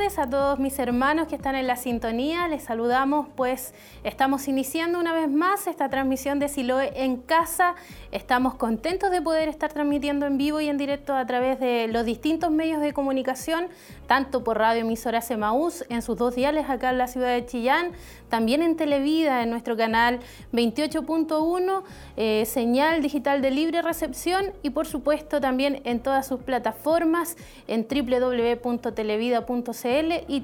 [0.00, 2.48] a todos mis hermanos que están en la sintonía.
[2.48, 7.74] Les saludamos, pues estamos iniciando una vez más esta transmisión de Siloe en casa.
[8.12, 12.04] Estamos contentos de poder estar transmitiendo en vivo y en directo a través de los
[12.04, 13.68] distintos medios de comunicación,
[14.08, 15.20] tanto por radio emisora
[15.88, 17.92] en sus dos diales acá en la ciudad de Chillán,
[18.28, 20.18] también en Televida en nuestro canal
[20.52, 21.84] 28.1,
[22.16, 27.36] eh, señal digital de libre recepción y por supuesto también en todas sus plataformas
[27.68, 30.40] en www.televida.cl y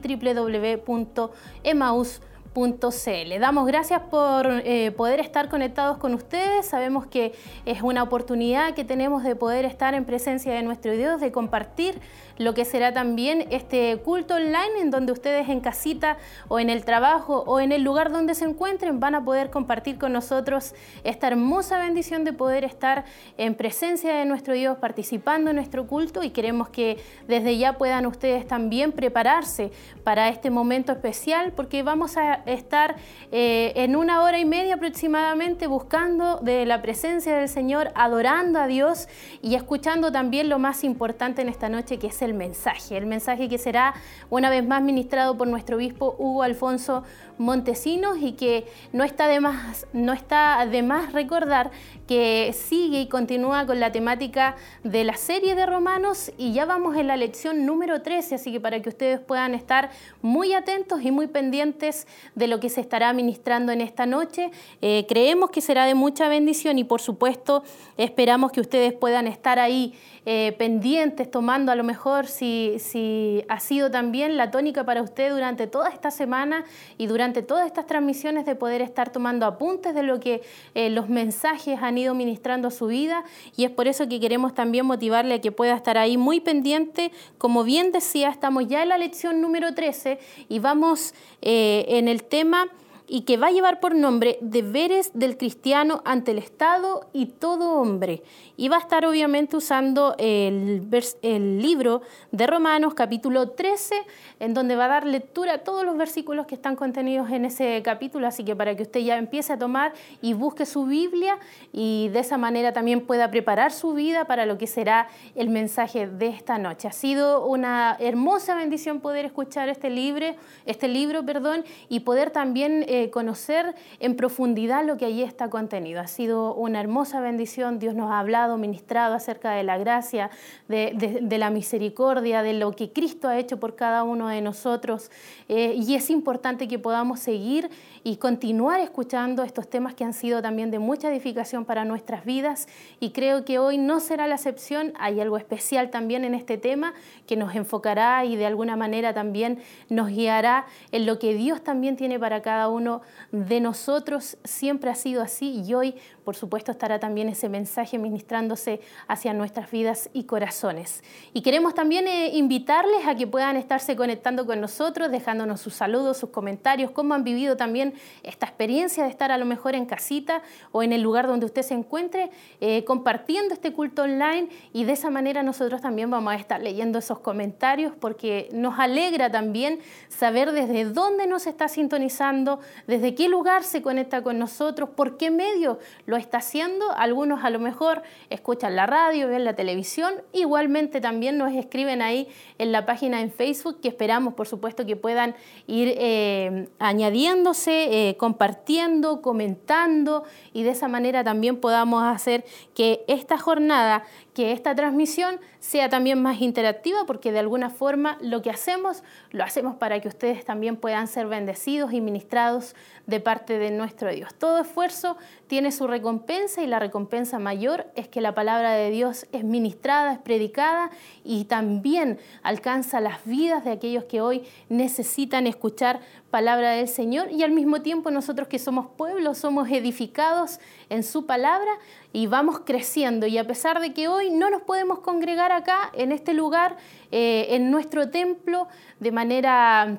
[0.87, 6.65] www.emaus.com le Damos gracias por eh, poder estar conectados con ustedes.
[6.65, 7.35] Sabemos que
[7.67, 12.01] es una oportunidad que tenemos de poder estar en presencia de nuestro Dios, de compartir
[12.39, 16.85] lo que será también este culto online en donde ustedes en casita o en el
[16.85, 21.29] trabajo o en el lugar donde se encuentren van a poder compartir con nosotros esta
[21.29, 23.05] hermosa bendición de poder estar
[23.37, 28.07] en presencia de nuestro Dios participando en nuestro culto y queremos que desde ya puedan
[28.07, 29.73] ustedes también prepararse
[30.05, 32.97] para este momento especial porque vamos a estar
[33.33, 38.67] eh, en una hora y media aproximadamente buscando de la presencia del Señor, adorando a
[38.67, 39.09] Dios
[39.43, 42.97] y escuchando también lo más importante en esta noche, que es el mensaje.
[42.97, 43.95] El mensaje que será
[44.29, 47.05] una vez más ministrado por nuestro obispo Hugo Alfonso
[47.39, 51.71] Montesinos y que no está de más, no está de más recordar
[52.07, 56.97] que sigue y continúa con la temática de la serie de Romanos y ya vamos
[56.97, 59.91] en la lección número 13, así que para que ustedes puedan estar
[60.23, 64.51] muy atentos y muy pendientes de lo que se estará ministrando en esta noche.
[64.81, 67.65] Eh, creemos que será de mucha bendición y por supuesto
[67.97, 69.95] esperamos que ustedes puedan estar ahí
[70.29, 75.33] eh, pendientes, tomando a lo mejor si, si ha sido también la tónica para usted
[75.33, 76.65] durante toda esta semana
[76.99, 80.43] y durante todas estas transmisiones de poder estar tomando apuntes de lo que
[80.75, 83.23] eh, los mensajes han ido ministrando a su vida
[83.57, 87.13] y es por eso que queremos también motivarle a que pueda estar ahí muy pendiente.
[87.39, 92.25] Como bien decía, estamos ya en la lección número 13 y vamos eh, en el
[92.25, 92.67] tema
[93.09, 97.75] y que va a llevar por nombre Deberes del Cristiano ante el Estado y todo
[97.81, 98.23] hombre.
[98.57, 100.89] Y va a estar obviamente usando el,
[101.23, 102.03] el libro
[102.33, 103.95] de Romanos capítulo 13,
[104.41, 107.81] en donde va a dar lectura a todos los versículos que están contenidos en ese
[107.83, 111.39] capítulo, así que para que usted ya empiece a tomar y busque su Biblia
[111.73, 116.09] y de esa manera también pueda preparar su vida para lo que será el mensaje
[116.09, 116.89] de esta noche.
[116.89, 120.27] Ha sido una hermosa bendición poder escuchar este libro,
[120.65, 122.85] este libro perdón, y poder también...
[122.89, 126.01] Eh, conocer en profundidad lo que allí está contenido.
[126.01, 127.79] Ha sido una hermosa bendición.
[127.79, 130.31] Dios nos ha hablado, ministrado acerca de la gracia,
[130.69, 135.11] de, la misericordia, de lo que Cristo ha hecho por cada uno de nosotros.
[135.49, 137.71] Eh, y es importante que podamos seguir
[138.07, 142.69] y continuar escuchando estos temas que han sido también de mucha edificación para nuestras vidas.
[143.01, 144.93] Y creo que hoy no será la excepción.
[144.97, 146.95] Hay algo especial también en este tema
[147.27, 149.59] que nos enfocará y de alguna manera también
[149.89, 154.95] nos guiará en lo que Dios también tiene para cada uno de nosotros siempre ha
[154.95, 160.25] sido así y hoy, por supuesto, estará también ese mensaje ministrándose hacia nuestras vidas y
[160.25, 161.03] corazones.
[161.35, 166.19] Y queremos también eh, invitarles a que puedan estarse conectando con nosotros, dejándonos sus saludos,
[166.19, 170.43] sus comentarios, cómo han vivido también esta experiencia de estar a lo mejor en casita
[170.73, 174.93] o en el lugar donde usted se encuentre, eh, compartiendo este culto online y de
[174.93, 180.53] esa manera nosotros también vamos a estar leyendo esos comentarios porque nos alegra también saber
[180.53, 185.79] desde dónde nos está sintonizando, desde qué lugar se conecta con nosotros, por qué medio
[186.07, 186.91] lo está haciendo.
[186.93, 192.29] Algunos a lo mejor escuchan la radio, ven la televisión, igualmente también nos escriben ahí
[192.59, 195.35] en la página en Facebook, que esperamos por supuesto que puedan
[195.67, 202.45] ir eh, añadiéndose, eh, compartiendo, comentando y de esa manera también podamos hacer
[202.75, 204.05] que esta jornada
[204.37, 209.43] que esta transmisión sea también más interactiva porque de alguna forma lo que hacemos lo
[209.45, 212.75] hacemos para que ustedes también puedan ser bendecidos y ministrados
[213.07, 214.35] de parte de nuestro Dios.
[214.35, 215.17] Todo esfuerzo
[215.47, 220.13] tiene su recompensa y la recompensa mayor es que la palabra de Dios es ministrada,
[220.13, 220.91] es predicada
[221.25, 226.01] y también alcanza las vidas de aquellos que hoy necesitan escuchar
[226.37, 230.61] palabra del Señor y al mismo tiempo nosotros que somos pueblos somos edificados
[230.91, 231.71] en su palabra
[232.13, 233.27] y vamos creciendo.
[233.27, 236.77] Y a pesar de que hoy no nos podemos congregar acá, en este lugar,
[237.11, 238.69] eh, en nuestro templo,
[239.01, 239.99] de manera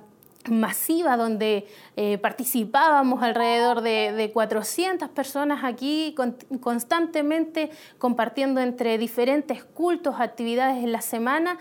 [0.51, 6.15] masiva donde eh, participábamos alrededor de, 400 personas aquí
[6.61, 11.57] constantemente compartiendo entre diferentes cultos, actividades en la semana,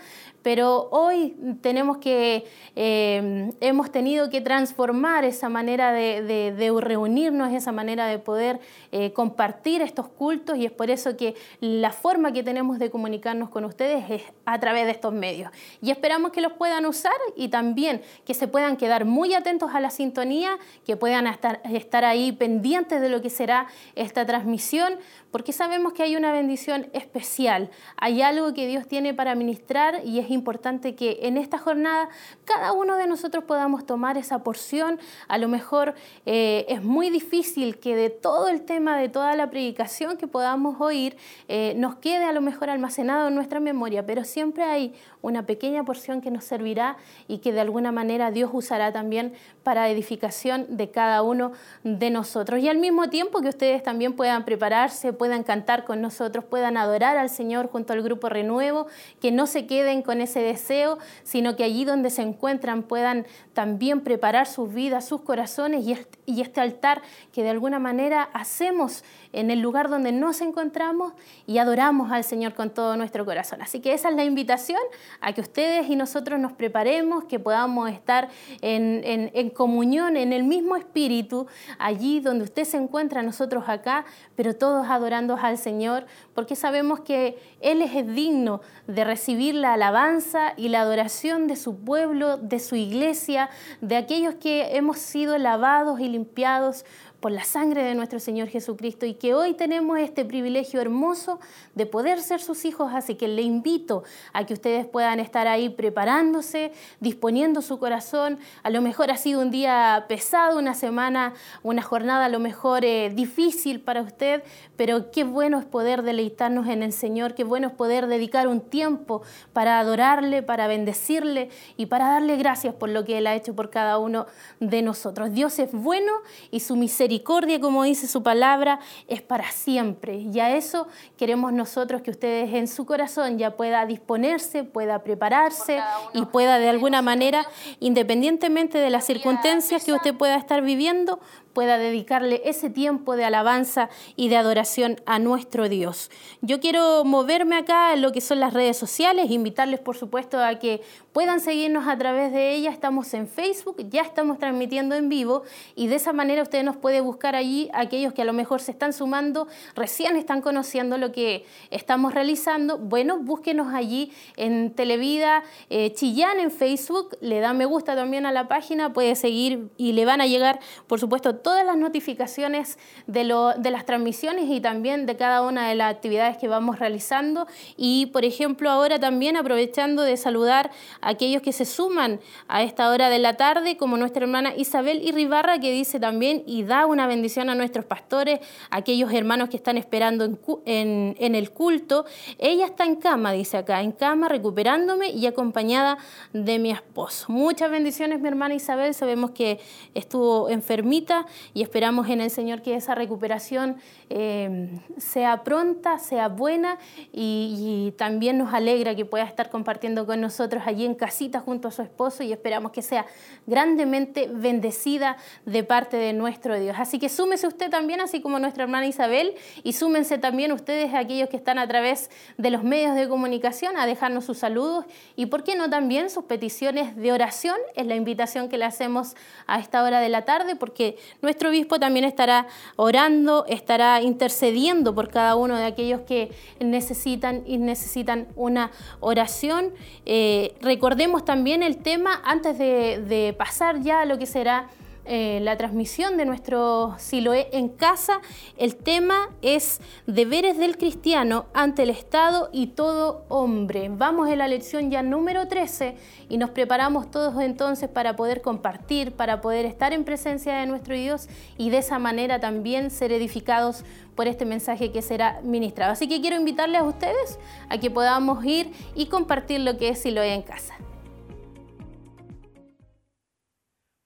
[0.47, 2.45] pero hoy tenemos que,
[2.77, 8.61] eh, hemos tenido que transformar esa manera de, reunirnos, esa manera de poder
[8.93, 13.49] eh, compartir estos cultos y es por eso que la forma que tenemos de comunicarnos
[13.49, 15.51] con ustedes es a través de estos medios.
[15.81, 19.81] Y esperamos que los puedan usar y también que se puedan quedar muy atentos a
[19.81, 24.93] la sintonía, que puedan estar, estar ahí pendientes de lo que será esta transmisión,
[25.31, 30.19] porque sabemos que hay una bendición especial, hay algo que Dios tiene para ministrar y
[30.19, 32.09] es importante que en esta jornada
[32.45, 34.99] cada uno de nosotros podamos tomar esa porción.
[35.27, 35.95] A lo mejor
[36.25, 40.79] eh, es muy difícil que de todo el tema, de toda la predicación que podamos
[40.79, 44.93] oír, eh, nos quede a lo mejor almacenado en nuestra memoria, pero siempre hay
[45.27, 46.97] una pequeña porción que nos servirá
[47.27, 49.33] y que de alguna manera Dios usará también
[49.63, 51.51] para edificación de cada uno
[51.83, 52.59] de nosotros.
[52.59, 57.17] Y al mismo tiempo que ustedes también puedan prepararse, puedan cantar con nosotros, puedan adorar
[57.17, 58.87] al Señor junto al grupo Renuevo,
[59.19, 64.01] que no se queden con ese deseo, sino que allí donde se encuentran puedan también
[64.01, 65.85] preparar sus vidas, sus corazones
[66.25, 67.01] y este altar
[67.33, 69.03] que de alguna manera hacemos
[69.33, 71.13] en el lugar donde nos encontramos
[71.45, 73.61] y adoramos al Señor con todo nuestro corazón.
[73.61, 74.79] Así que esa es la invitación
[75.21, 78.29] a que ustedes y nosotros nos preparemos, que podamos estar
[78.61, 81.47] en, comunión, en el mismo espíritu,
[81.79, 87.37] allí donde usted se encuentra, nosotros acá, pero todos adorando al Señor, porque sabemos que
[87.61, 92.75] Él es digno de recibir la alabanza y la adoración de su pueblo, de su
[92.75, 93.49] iglesia,
[93.81, 96.85] de aquellos que hemos sido lavados y limpiados
[97.27, 101.41] por la sangre de nuestro Señor Jesucristo y que hoy tenemos este privilegio hermoso
[101.75, 105.67] de poder ser sus hijos, así que le invito a que ustedes puedan estar ahí
[105.67, 106.71] preparándose,
[107.01, 108.39] disponiendo su corazón.
[108.63, 111.33] A lo mejor ha sido un día pesado, una semana,
[111.63, 114.41] una jornada a lo mejor eh, difícil para usted,
[114.77, 118.61] pero qué bueno es poder deleitarnos en el Señor, qué bueno es poder dedicar un
[118.61, 119.21] tiempo
[119.51, 123.69] para adorarle, para bendecirle y para darle gracias por lo que Él ha hecho por
[123.69, 124.27] cada uno
[124.61, 125.33] de nosotros.
[125.33, 126.13] Dios es bueno
[126.51, 130.17] y su misericordia misericordia, como dice su palabra, es para siempre.
[130.17, 130.87] Y a eso
[131.17, 135.79] queremos nosotros que ustedes en su corazón ya pueda disponerse, pueda prepararse
[136.13, 137.45] y pueda de alguna manera,
[137.79, 141.19] independientemente de las circunstancias que usted pueda estar viviendo,
[141.53, 146.11] pueda dedicarle ese tiempo de alabanza y de adoración a nuestro Dios.
[146.41, 150.59] Yo quiero moverme acá en lo que son las redes sociales, invitarles por supuesto a
[150.59, 150.81] que
[151.17, 152.69] puedan seguirnos a través de ella.
[152.69, 155.41] Estamos en Facebook, ya estamos transmitiendo en vivo
[155.75, 158.69] y de esa manera usted nos puede buscar allí aquellos que a lo mejor se
[158.69, 162.77] están sumando, recién están conociendo lo que estamos realizando.
[162.77, 168.31] Bueno, búsquenos allí en Televida eh, Chillán en Facebook, le da me gusta también a
[168.31, 173.23] la página, puede seguir y le van a llegar, por supuesto, todas las notificaciones de,
[173.23, 177.47] lo, de las transmisiones y también de cada una de las actividades que vamos realizando.
[177.75, 180.69] Y, por ejemplo, ahora también aprovechando de saludar
[181.07, 185.57] aquellos que se suman a esta hora de la tarde, como nuestra hermana Isabel Irribarra,
[185.59, 190.25] que dice también y da una bendición a nuestros pastores, aquellos hermanos que están esperando
[190.65, 192.05] en, el culto.
[192.39, 195.97] Ella está en cama, dice acá, en cama, recuperándome y acompañada
[196.33, 197.31] de mi esposo.
[197.31, 198.93] Muchas bendiciones, mi hermana Isabel.
[198.93, 199.59] Sabemos que
[199.93, 203.77] estuvo enfermita y esperamos en el Señor que esa recuperación
[204.09, 206.77] eh, sea pronta, sea buena
[207.13, 211.71] y, también nos alegra que pueda estar compartiendo con nosotros allí en casita junto a
[211.71, 213.05] su esposo y esperamos que sea
[213.45, 216.75] grandemente bendecida de parte de nuestro Dios.
[216.79, 221.29] Así que súmese usted también, así como nuestra hermana Isabel, y súmense también ustedes, aquellos
[221.29, 224.85] que están a través de los medios de comunicación, a dejarnos sus saludos
[225.15, 227.57] y, ¿por qué no también sus peticiones de oración?
[227.75, 231.79] Es la invitación que le hacemos a esta hora de la tarde, porque nuestro obispo
[231.79, 238.71] también estará orando, estará intercediendo por cada uno de aquellos que necesitan y necesitan una
[238.99, 239.73] oración.
[240.05, 240.55] Eh,
[240.87, 244.67] recordemos también el tema antes de, de pasar ya a lo que será
[245.07, 248.19] eh, la transmisión de nuestro Siloé en casa.
[248.57, 253.89] El tema es deberes del cristiano ante el Estado y todo hombre.
[253.89, 255.95] Vamos en la lección ya número 13
[256.27, 260.93] y nos preparamos todos entonces para poder compartir, para poder estar en presencia de nuestro
[260.93, 263.85] Dios y de esa manera también ser edificados
[264.15, 265.93] por este mensaje que será ministrado.
[265.93, 269.99] Así que quiero invitarles a ustedes a que podamos ir y compartir lo que es
[269.99, 270.73] Siloé en casa.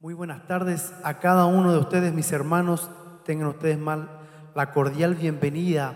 [0.01, 2.89] Muy buenas tardes a cada uno de ustedes, mis hermanos.
[3.23, 4.09] Tengan ustedes mal
[4.55, 5.93] la cordial bienvenida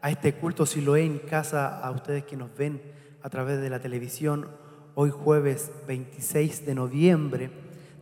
[0.00, 2.80] a este culto Siloé en casa, a ustedes que nos ven
[3.20, 4.46] a través de la televisión
[4.94, 7.50] hoy jueves 26 de noviembre.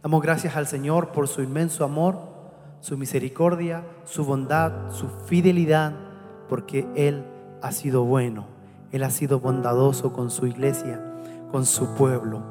[0.03, 2.19] Damos gracias al Señor por su inmenso amor,
[2.81, 5.95] su misericordia, su bondad, su fidelidad,
[6.51, 7.25] porque Él
[7.63, 8.45] ha sido bueno,
[8.93, 11.11] Él ha sido bondadoso con su iglesia
[11.51, 12.43] con su pueblo.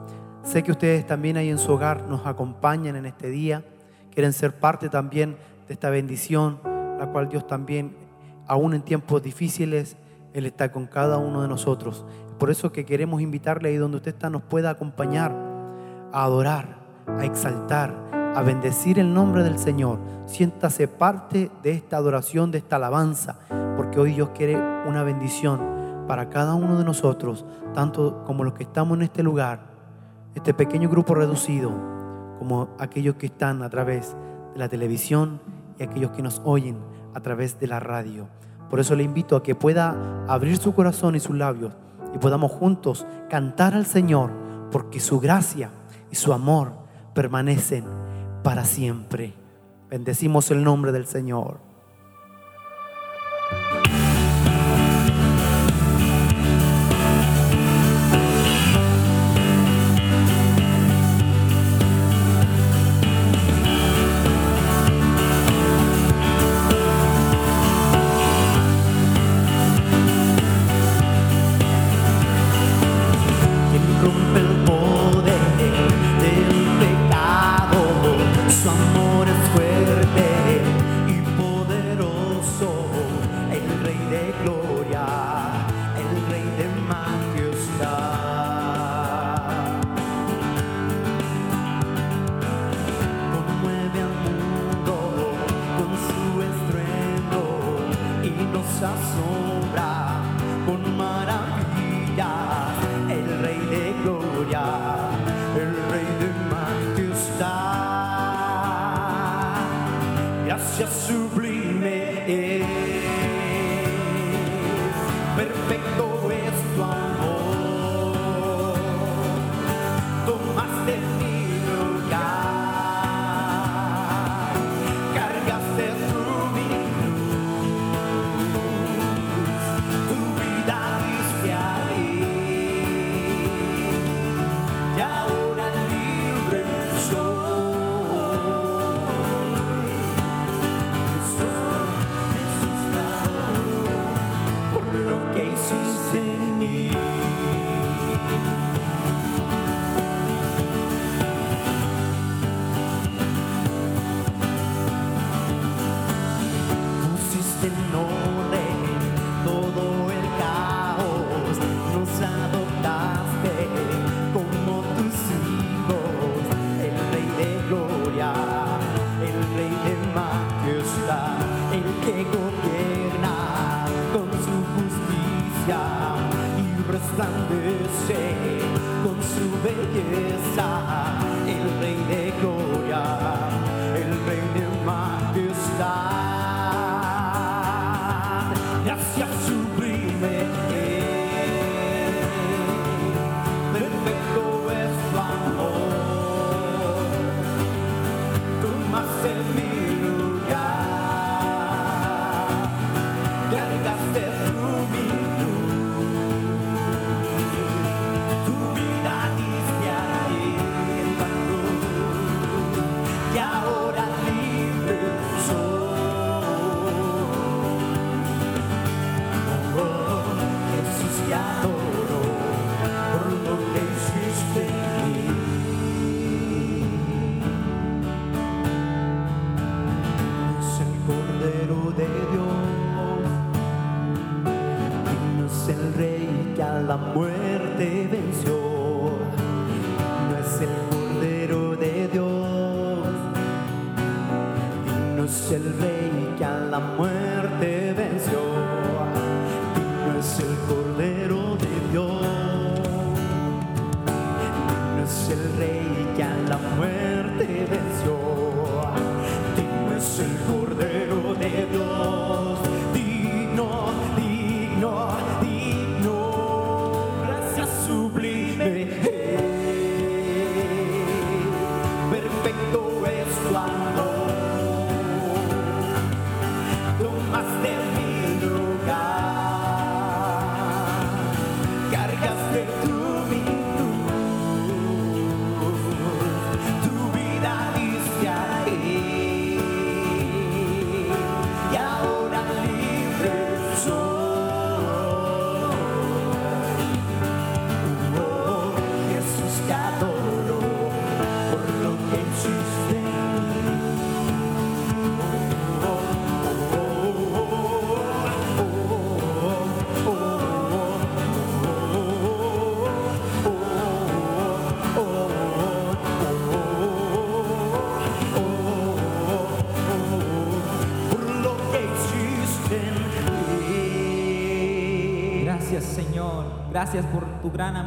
[0.44, 3.64] Sé que ustedes también ahí en su hogar nos acompañan en este día,
[4.12, 6.60] quieren ser parte también de esta bendición,
[6.98, 7.96] la cual Dios también,
[8.48, 9.98] aún en tiempos difíciles,
[10.34, 12.06] Él está con cada uno de nosotros.
[12.40, 15.36] Por eso que queremos invitarle ahí donde usted está, nos pueda acompañar
[16.12, 17.94] a adorar, a exaltar,
[18.36, 20.00] a bendecir el nombre del Señor.
[20.26, 23.40] Siéntase parte de esta adoración, de esta alabanza,
[23.76, 25.60] porque hoy Dios quiere una bendición
[26.08, 29.69] para cada uno de nosotros, tanto como los que estamos en este lugar,
[30.40, 31.70] este pequeño grupo reducido,
[32.40, 34.16] como aquellos que están a través
[34.54, 35.42] de la televisión
[35.78, 36.78] y aquellos que nos oyen
[37.14, 38.30] a través de la radio.
[38.70, 41.74] Por eso le invito a que pueda abrir su corazón y sus labios
[42.16, 44.32] y podamos juntos cantar al Señor,
[44.72, 45.72] porque su gracia
[46.10, 46.72] y su amor
[47.14, 47.84] permanecen
[48.42, 49.34] para siempre.
[49.90, 51.60] Bendecimos el nombre del Señor.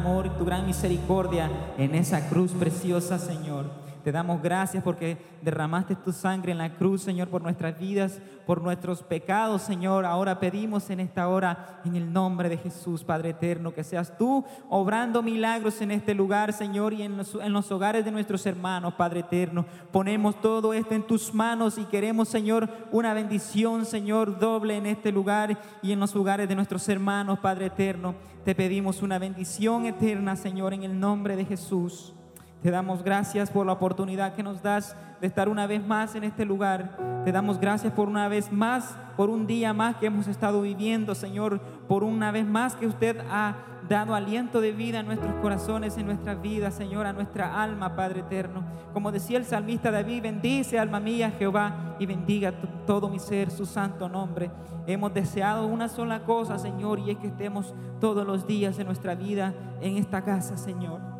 [0.03, 3.32] Amor tu gran misericordia en esa cruz preciosa, Señor.
[4.13, 9.01] Damos gracias porque derramaste tu sangre en la cruz, Señor, por nuestras vidas, por nuestros
[9.01, 10.05] pecados, Señor.
[10.05, 14.45] Ahora pedimos en esta hora, en el nombre de Jesús, Padre eterno, que seas tú
[14.69, 18.93] obrando milagros en este lugar, Señor, y en los, en los hogares de nuestros hermanos,
[18.93, 19.65] Padre eterno.
[19.91, 25.11] Ponemos todo esto en tus manos y queremos, Señor, una bendición, Señor, doble en este
[25.11, 28.13] lugar y en los lugares de nuestros hermanos, Padre eterno.
[28.45, 32.12] Te pedimos una bendición eterna, Señor, en el nombre de Jesús.
[32.63, 36.23] Te damos gracias por la oportunidad que nos das de estar una vez más en
[36.23, 36.95] este lugar.
[37.25, 41.13] Te damos gracias por una vez más, por un día más que hemos estado viviendo,
[41.13, 43.57] Señor, por una vez más que usted ha
[43.89, 48.21] dado aliento de vida en nuestros corazones, en nuestras vidas, Señor, a nuestra alma, Padre
[48.21, 48.63] eterno.
[48.93, 52.53] Como decía el salmista David, bendice alma mía Jehová y bendiga
[52.87, 54.49] todo mi ser, su santo nombre.
[54.87, 59.15] Hemos deseado una sola cosa, Señor, y es que estemos todos los días de nuestra
[59.15, 61.12] vida en esta casa, Señor.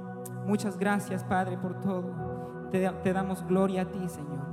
[0.46, 2.70] Muchas gracias, Padre, por todo.
[2.72, 4.44] Te, damos gloria a ti, Señor.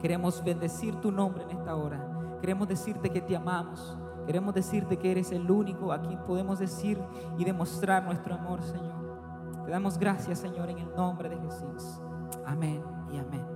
[0.00, 2.38] Queremos bendecir tu nombre en esta hora.
[2.40, 3.98] Queremos decirte que te amamos.
[4.26, 7.00] Queremos decirte que eres el único a quien podemos decir
[7.36, 9.64] y demostrar nuestro amor, Señor.
[9.64, 12.00] Te damos gracias, Señor, en el nombre de Jesús.
[12.46, 13.52] Amén y amén.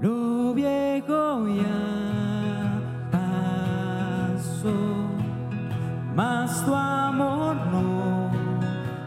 [0.00, 5.05] Lo viejo ya pasó
[6.16, 8.30] mas tu amor no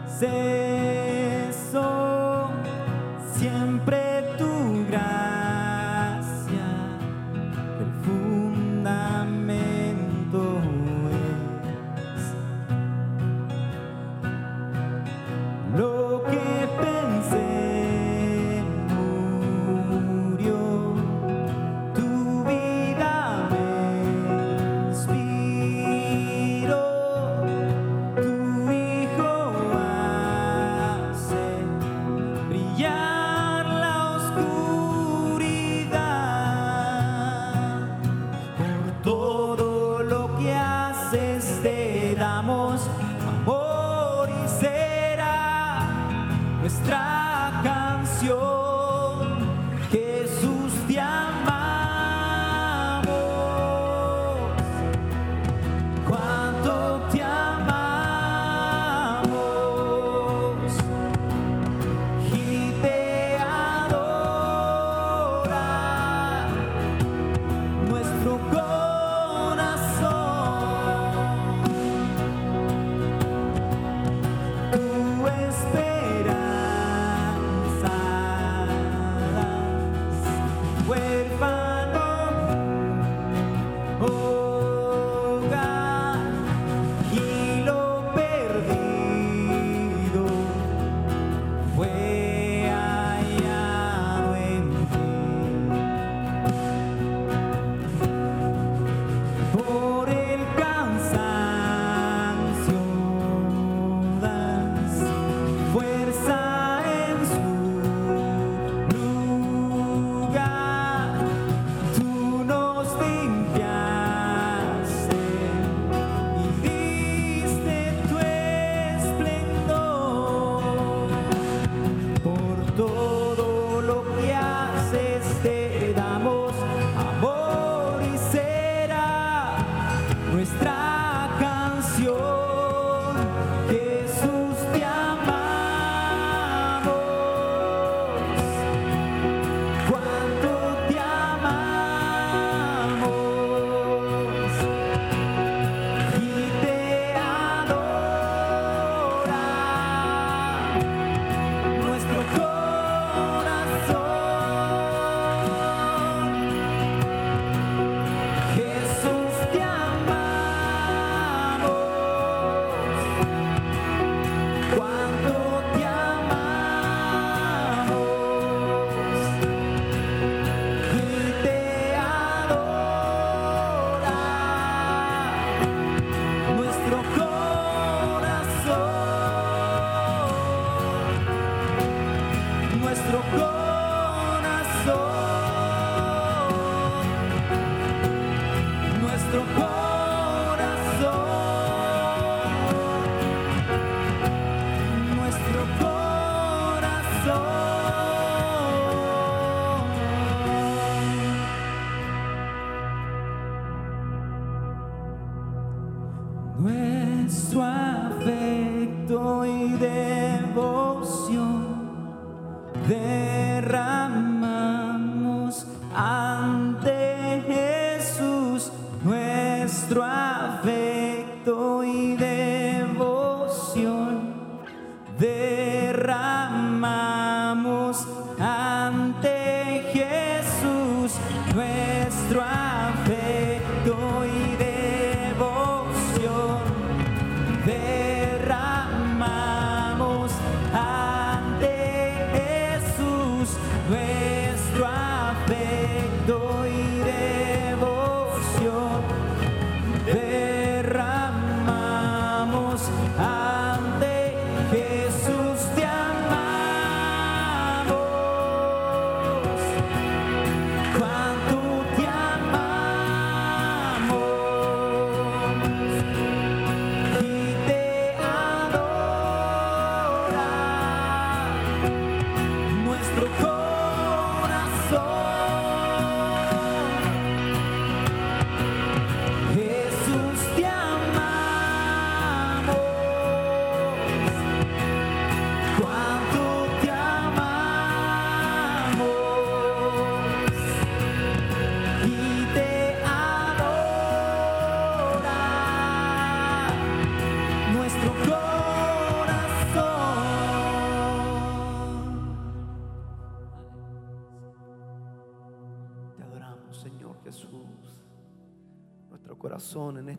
[0.06, 0.99] cesó,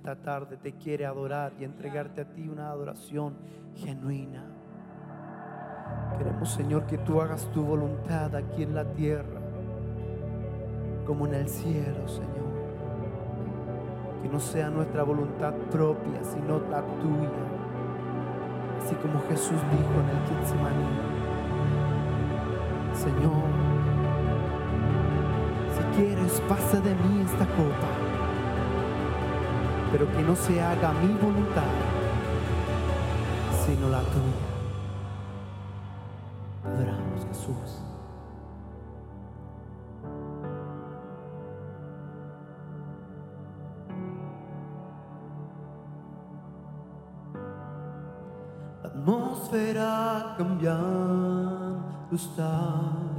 [0.02, 3.36] esta tarde te quiere adorar y entregarte a ti una adoración
[3.76, 4.44] genuina.
[6.18, 9.40] Queremos, Señor, que tú hagas tu voluntad aquí en la tierra,
[11.06, 12.32] como en el cielo, Señor.
[14.24, 17.30] Que no sea nuestra voluntad propia, sino la tuya.
[18.84, 20.88] Así como Jesús dijo en el Getsemaní.
[22.96, 23.44] Señor,
[25.76, 28.01] si quieres, pasa de mí esta copa,
[29.91, 31.63] pero que no se haga mi voluntad,
[33.65, 34.51] sino la tuya.
[36.63, 37.82] Adoramos, Jesús.
[48.84, 53.11] La atmósfera cambiando está.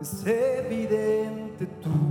[0.00, 2.09] Es evidente tu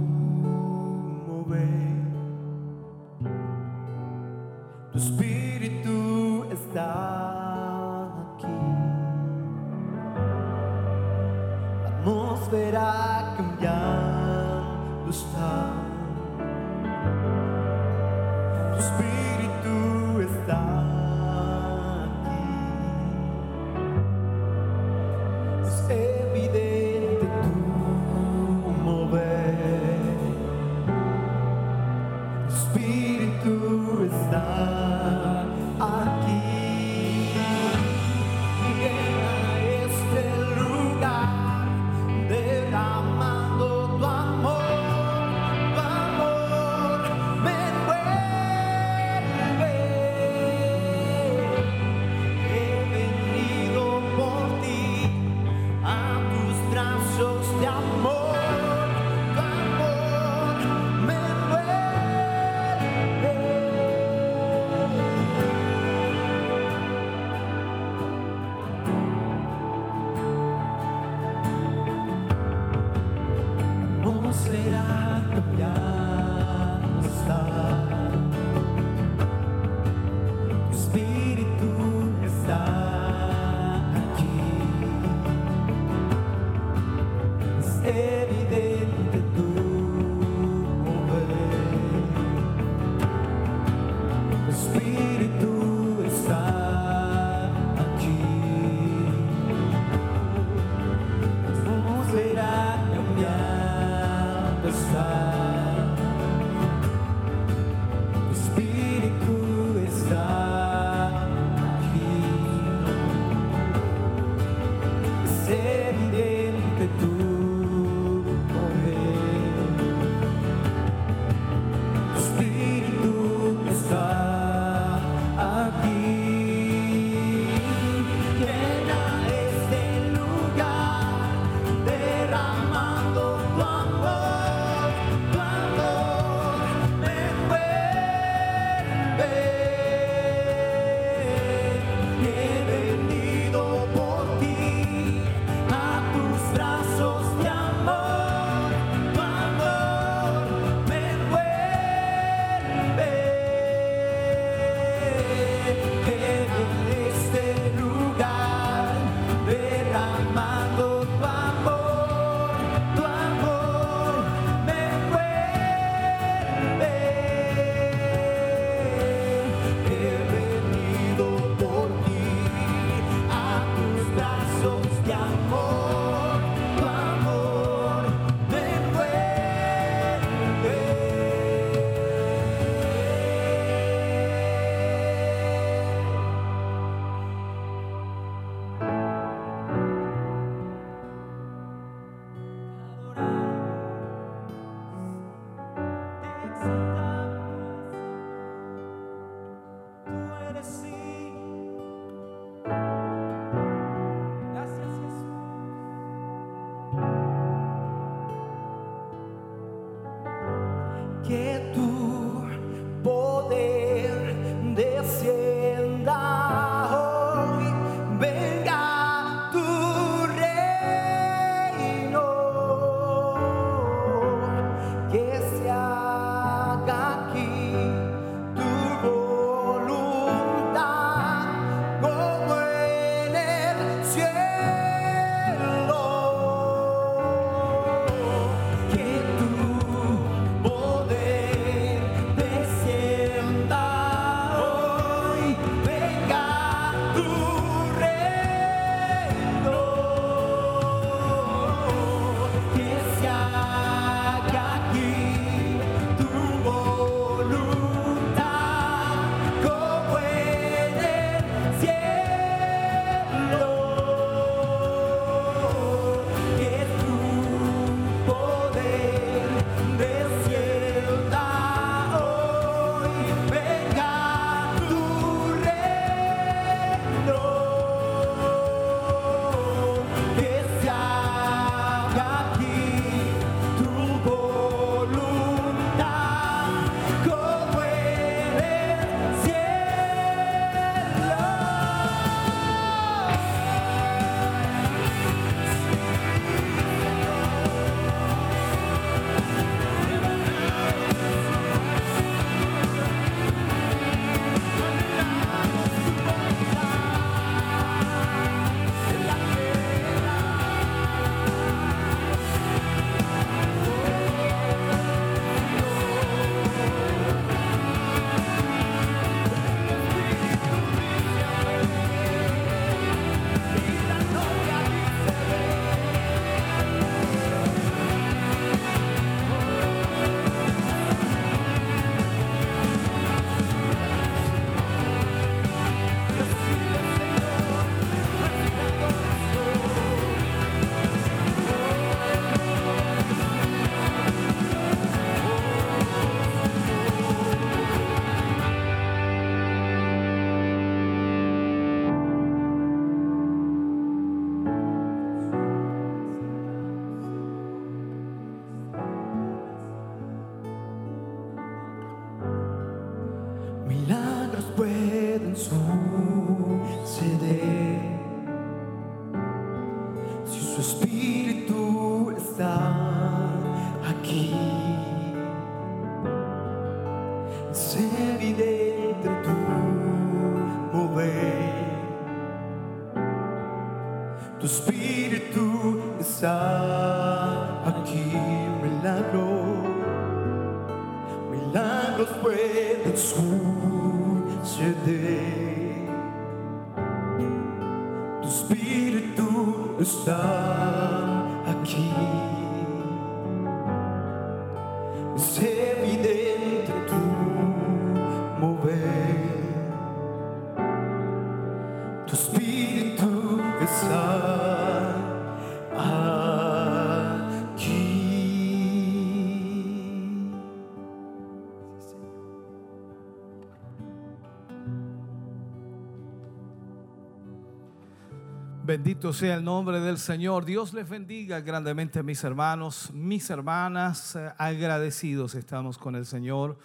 [428.90, 430.66] Bendito sea el nombre del Señor.
[430.66, 434.36] Dios les bendiga grandemente mis hermanos, mis hermanas.
[434.36, 436.76] Eh, agradecidos estamos con el Señor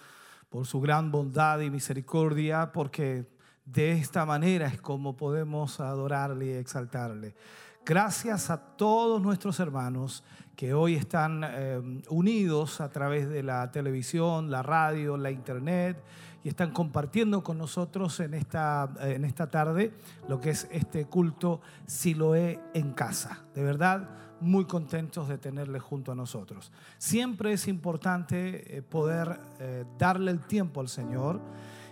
[0.50, 3.24] por su gran bondad y misericordia, porque
[3.64, 7.34] de esta manera es como podemos adorarle y exaltarle.
[7.86, 10.24] Gracias a todos nuestros hermanos
[10.56, 16.02] que hoy están eh, unidos a través de la televisión, la radio, la internet
[16.42, 19.92] y están compartiendo con nosotros en esta, en esta tarde
[20.28, 23.44] lo que es este culto Siloé en casa.
[23.54, 24.08] De verdad,
[24.40, 26.72] muy contentos de tenerle junto a nosotros.
[26.96, 31.38] Siempre es importante eh, poder eh, darle el tiempo al Señor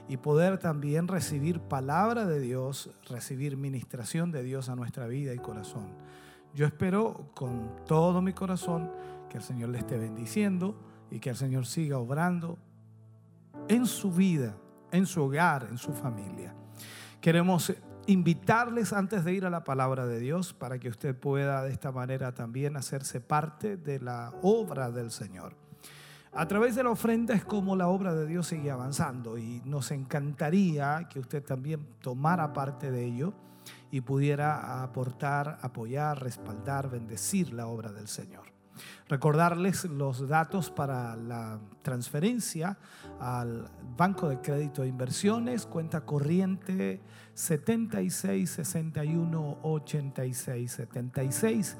[0.08, 5.38] y poder también recibir palabra de Dios, recibir ministración de Dios a nuestra vida y
[5.38, 5.94] corazón.
[6.54, 8.90] Yo espero con todo mi corazón
[9.30, 10.78] que el Señor le esté bendiciendo
[11.10, 12.58] y que el Señor siga obrando
[13.68, 14.56] en su vida,
[14.90, 16.54] en su hogar, en su familia.
[17.20, 17.72] Queremos
[18.06, 21.92] invitarles antes de ir a la palabra de Dios para que usted pueda de esta
[21.92, 25.62] manera también hacerse parte de la obra del Señor.
[26.34, 29.90] A través de la ofrenda es como la obra de Dios sigue avanzando y nos
[29.90, 33.34] encantaría que usted también tomara parte de ello
[33.90, 38.44] y pudiera aportar, apoyar, respaldar, bendecir la obra del Señor.
[39.08, 42.78] Recordarles los datos para la transferencia
[43.20, 47.02] al Banco de Crédito e Inversiones, cuenta corriente
[47.34, 51.76] 76 61 86 76.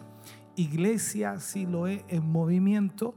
[0.57, 3.15] Iglesia Siloé en movimiento.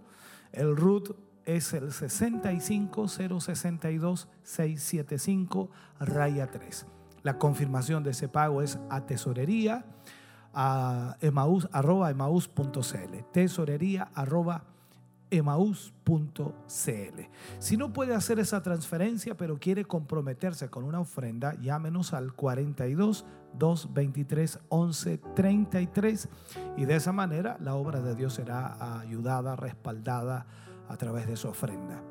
[0.53, 6.86] El RUT es el 65062 675 raya 3.
[7.23, 9.86] La confirmación de ese pago es a tesorería
[10.53, 12.13] a emaús, arroba.
[13.31, 14.65] Tesorería arroba
[15.29, 17.21] emaús.cl.
[17.60, 23.25] Si no puede hacer esa transferencia, pero quiere comprometerse con una ofrenda, llámenos al 42
[23.58, 26.29] 223 11 33
[26.77, 30.45] y de esa manera la obra de Dios será ayudada, respaldada
[30.89, 32.01] a través de su ofrenda.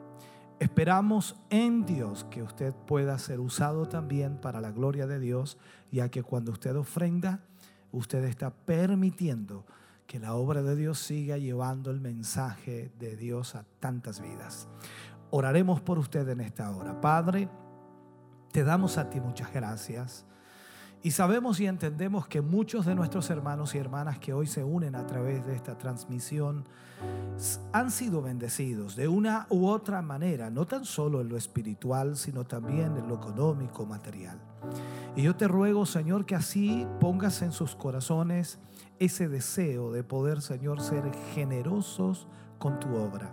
[0.61, 5.59] Esperamos en Dios que usted pueda ser usado también para la gloria de Dios,
[5.91, 7.41] ya que cuando usted ofrenda,
[7.93, 9.65] usted está permitiendo
[10.07, 14.69] que la obra de Dios siga llevando el mensaje de Dios a tantas vidas.
[15.31, 17.01] Oraremos por usted en esta hora.
[17.01, 17.49] Padre,
[18.53, 20.25] te damos a ti muchas gracias.
[21.05, 24.95] Y sabemos y entendemos que muchos de nuestros hermanos y hermanas que hoy se unen
[24.95, 26.65] a través de esta transmisión
[27.73, 32.45] han sido bendecidos de una u otra manera, no tan solo en lo espiritual, sino
[32.45, 34.41] también en lo económico, material.
[35.15, 38.59] Y yo te ruego, Señor, que así pongas en sus corazones
[38.99, 42.29] ese deseo de poder, Señor, ser generosos
[42.59, 43.31] con tu obra.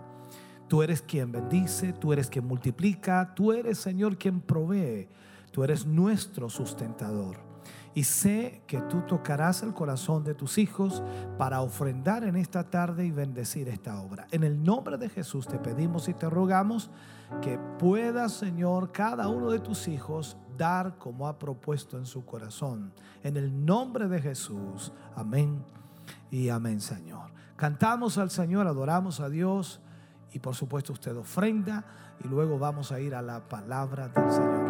[0.68, 5.08] Tú eres quien bendice, tú eres quien multiplica, tú eres, Señor, quien provee,
[5.52, 7.51] tú eres nuestro sustentador.
[7.94, 11.02] Y sé que tú tocarás el corazón de tus hijos
[11.36, 14.26] para ofrendar en esta tarde y bendecir esta obra.
[14.30, 16.90] En el nombre de Jesús te pedimos y te rogamos
[17.42, 22.92] que puedas, Señor, cada uno de tus hijos dar como ha propuesto en su corazón.
[23.22, 24.92] En el nombre de Jesús.
[25.14, 25.62] Amén
[26.30, 27.30] y amén, Señor.
[27.56, 29.80] Cantamos al Señor, adoramos a Dios
[30.32, 31.84] y por supuesto usted ofrenda
[32.24, 34.61] y luego vamos a ir a la palabra del Señor.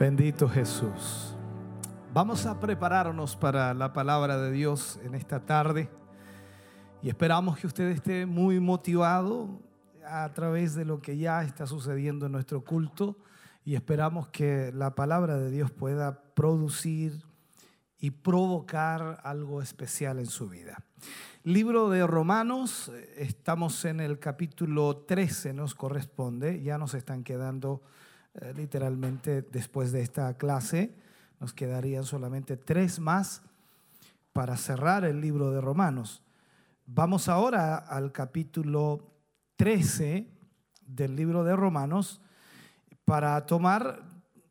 [0.00, 1.36] Bendito Jesús.
[2.14, 5.90] Vamos a prepararnos para la palabra de Dios en esta tarde
[7.02, 9.60] y esperamos que usted esté muy motivado
[10.06, 13.18] a través de lo que ya está sucediendo en nuestro culto
[13.62, 17.22] y esperamos que la palabra de Dios pueda producir
[17.98, 20.82] y provocar algo especial en su vida.
[21.44, 27.82] Libro de Romanos, eh, estamos en el capítulo 13, nos corresponde, ya nos están quedando
[28.34, 30.94] eh, literalmente después de esta clase,
[31.40, 33.42] nos quedarían solamente tres más
[34.32, 36.22] para cerrar el libro de Romanos.
[36.86, 39.10] Vamos ahora al capítulo
[39.56, 40.28] 13
[40.86, 42.20] del libro de Romanos
[43.04, 44.02] para tomar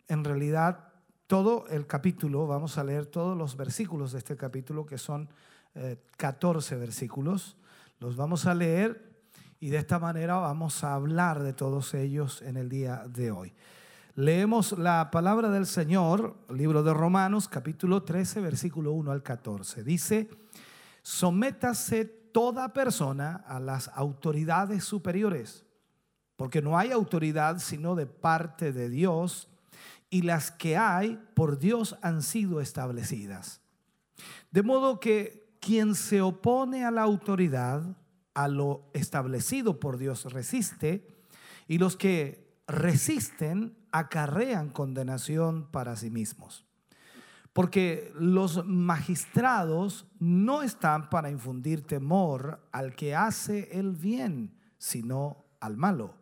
[0.08, 0.90] en realidad
[1.28, 5.30] todo el capítulo, vamos a leer todos los versículos de este capítulo, que son
[5.76, 7.56] eh, 14 versículos,
[8.00, 9.09] los vamos a leer
[9.60, 13.54] y de esta manera vamos a hablar de todos ellos en el día de hoy.
[14.16, 19.84] Leemos la palabra del Señor, libro de Romanos, capítulo 13, versículo 1 al 14.
[19.84, 20.30] Dice,
[21.02, 25.66] sométase toda persona a las autoridades superiores,
[26.36, 29.50] porque no hay autoridad sino de parte de Dios,
[30.10, 33.62] y las que hay por Dios han sido establecidas.
[34.52, 37.84] De modo que quien se opone a la autoridad,
[38.40, 41.06] a lo establecido por Dios, resiste,
[41.68, 46.66] y los que resisten acarrean condenación para sí mismos.
[47.52, 55.76] Porque los magistrados no están para infundir temor al que hace el bien, sino al
[55.76, 56.16] malo.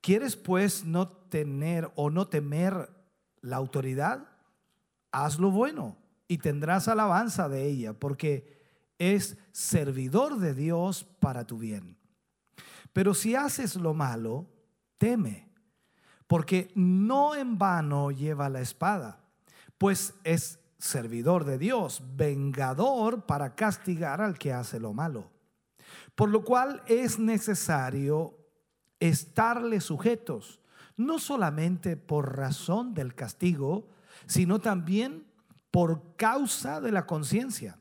[0.00, 2.88] ¿Quieres pues no tener o no temer
[3.42, 4.26] la autoridad?
[5.12, 8.57] Haz lo bueno y tendrás alabanza de ella, porque
[8.98, 11.96] es servidor de Dios para tu bien.
[12.92, 14.46] Pero si haces lo malo,
[14.98, 15.48] teme,
[16.26, 19.20] porque no en vano lleva la espada,
[19.78, 25.30] pues es servidor de Dios, vengador para castigar al que hace lo malo.
[26.14, 28.36] Por lo cual es necesario
[29.00, 30.60] estarle sujetos,
[30.96, 33.88] no solamente por razón del castigo,
[34.26, 35.26] sino también
[35.70, 37.77] por causa de la conciencia.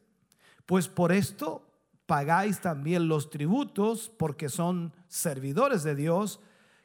[0.67, 1.65] Pues por esto
[2.05, 6.41] pagáis también los tributos, porque son servidores de Dios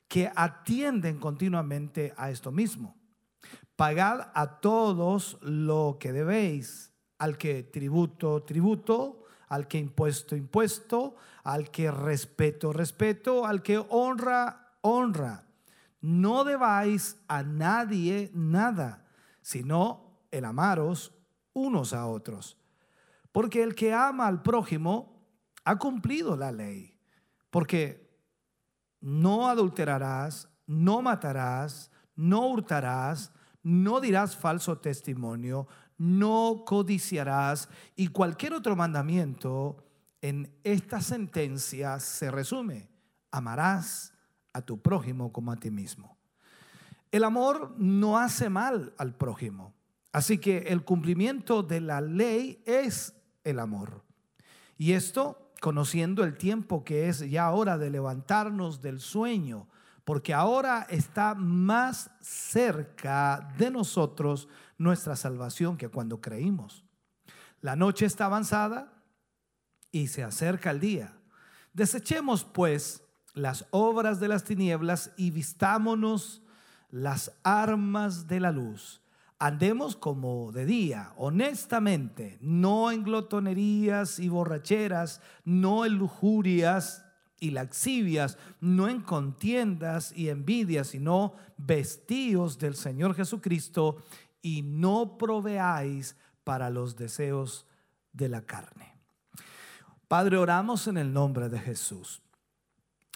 [0.07, 2.97] que atienden continuamente a esto mismo.
[3.74, 11.70] Pagad a todos lo que debéis, al que tributo, tributo, al que impuesto, impuesto, al
[11.70, 15.45] que respeto, respeto, al que honra, honra.
[16.01, 19.07] No debáis a nadie nada,
[19.41, 21.12] sino el amaros
[21.53, 22.62] unos a otros.
[23.33, 25.26] Porque el que ama al prójimo
[25.64, 26.99] ha cumplido la ley.
[27.51, 28.11] Porque
[29.01, 35.66] no adulterarás, no matarás, no hurtarás, no dirás falso testimonio,
[35.99, 39.85] no codiciarás y cualquier otro mandamiento
[40.20, 42.89] en esta sentencia se resume,
[43.30, 44.14] amarás
[44.53, 46.16] a tu prójimo como a ti mismo.
[47.11, 49.74] El amor no hace mal al prójimo,
[50.12, 53.14] así que el cumplimiento de la ley es
[53.45, 54.03] el amor.
[54.76, 59.68] Y esto conociendo el tiempo que es ya hora de levantarnos del sueño,
[60.05, 66.84] porque ahora está más cerca de nosotros nuestra salvación que cuando creímos.
[67.61, 68.93] La noche está avanzada
[69.93, 71.16] y se acerca el día.
[71.72, 76.43] Desechemos pues las obras de las tinieblas y vistámonos
[76.90, 79.02] las armas de la luz
[79.43, 87.05] andemos como de día, honestamente, no en glotonerías y borracheras, no en lujurias
[87.40, 93.97] y laxivias, no en contiendas y envidias, sino vestíos del Señor Jesucristo
[94.43, 96.14] y no proveáis
[96.45, 97.66] para los deseos
[98.12, 98.95] de la carne.
[100.07, 102.22] Padre, oramos en el nombre de Jesús.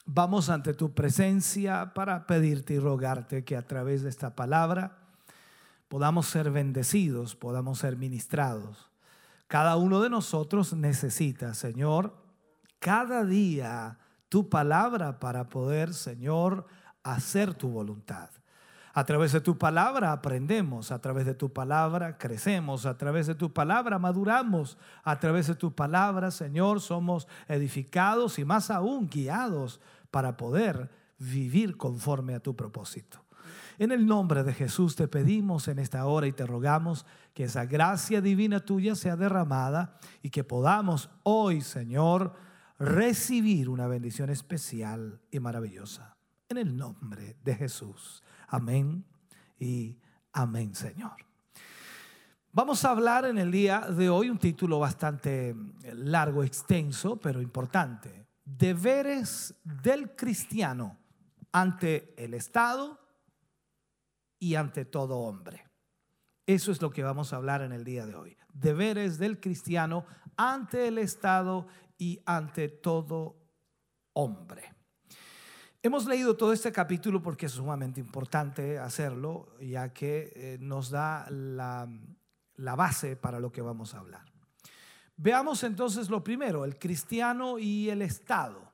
[0.05, 5.06] Vamos ante tu presencia para pedirte y rogarte que a través de esta palabra,
[5.89, 8.91] podamos ser bendecidos, podamos ser ministrados.
[9.47, 12.17] Cada uno de nosotros necesita, Señor,
[12.79, 16.67] cada día tu palabra para poder, Señor,
[17.03, 18.31] hacer tu voluntad.
[18.93, 23.35] A través de tu palabra aprendemos, a través de tu palabra crecemos, a través de
[23.35, 29.81] tu palabra maduramos, a través de tu palabra, Señor, somos edificados y más aún guiados
[30.11, 33.26] para poder vivir conforme a tu propósito.
[33.79, 37.05] En el nombre de Jesús te pedimos en esta hora y te rogamos
[37.35, 42.35] que esa gracia divina tuya sea derramada y que podamos hoy, Señor,
[42.79, 46.17] recibir una bendición especial y maravillosa.
[46.49, 48.23] En el nombre de Jesús.
[48.49, 49.05] Amén
[49.59, 49.99] y
[50.33, 51.17] amén, Señor.
[52.53, 55.55] Vamos a hablar en el día de hoy un título bastante
[55.93, 58.27] largo, extenso, pero importante.
[58.43, 60.97] Deberes del cristiano
[61.53, 63.06] ante el Estado
[64.39, 65.65] y ante todo hombre.
[66.47, 68.37] Eso es lo que vamos a hablar en el día de hoy.
[68.53, 70.07] Deberes del cristiano
[70.37, 71.67] ante el Estado
[71.99, 73.37] y ante todo
[74.13, 74.75] hombre.
[75.83, 81.27] Hemos leído todo este capítulo porque es sumamente importante hacerlo, ya que eh, nos da
[81.31, 81.89] la,
[82.55, 84.25] la base para lo que vamos a hablar.
[85.17, 88.66] Veamos entonces lo primero, el cristiano y el Estado.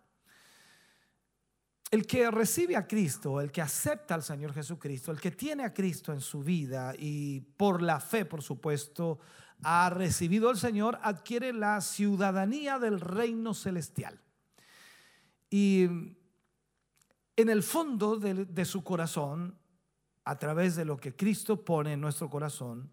[1.93, 5.75] El que recibe a Cristo, el que acepta al Señor Jesucristo, el que tiene a
[5.75, 9.19] Cristo en su vida y por la fe, por supuesto,
[9.63, 14.19] ha recibido al Señor, adquiere la ciudadanía del reino celestial.
[15.51, 15.83] Y
[17.37, 19.59] en el fondo de, su corazón,
[20.25, 22.91] a través de lo que Cristo pone en nuestro corazón,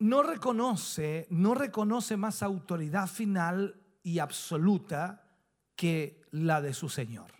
[0.00, 5.25] no reconoce, no reconoce más autoridad final y absoluta
[5.76, 7.30] que la de su Señor.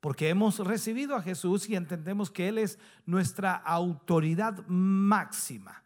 [0.00, 5.82] Porque hemos recibido a Jesús y entendemos que Él es nuestra autoridad máxima.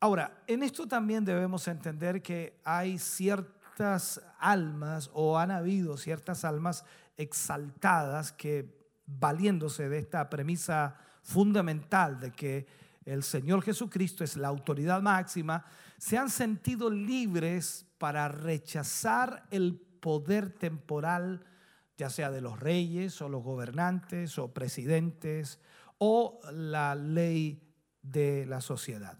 [0.00, 6.84] Ahora, en esto también debemos entender que hay ciertas almas o han habido ciertas almas
[7.16, 12.66] exaltadas que, valiéndose de esta premisa fundamental de que
[13.04, 15.64] el Señor Jesucristo es la autoridad máxima,
[15.98, 21.44] se han sentido libres para rechazar el poder temporal,
[21.96, 25.60] ya sea de los reyes o los gobernantes o presidentes
[25.98, 27.62] o la ley
[28.02, 29.18] de la sociedad.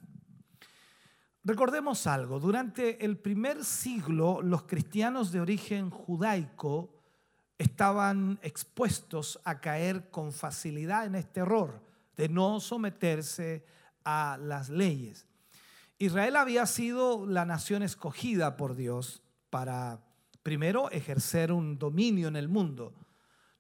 [1.43, 6.95] Recordemos algo, durante el primer siglo los cristianos de origen judaico
[7.57, 11.83] estaban expuestos a caer con facilidad en este error
[12.17, 13.65] de no someterse
[14.05, 15.27] a las leyes.
[15.99, 20.01] Israel había sido la nación escogida por Dios para
[20.43, 22.95] primero ejercer un dominio en el mundo,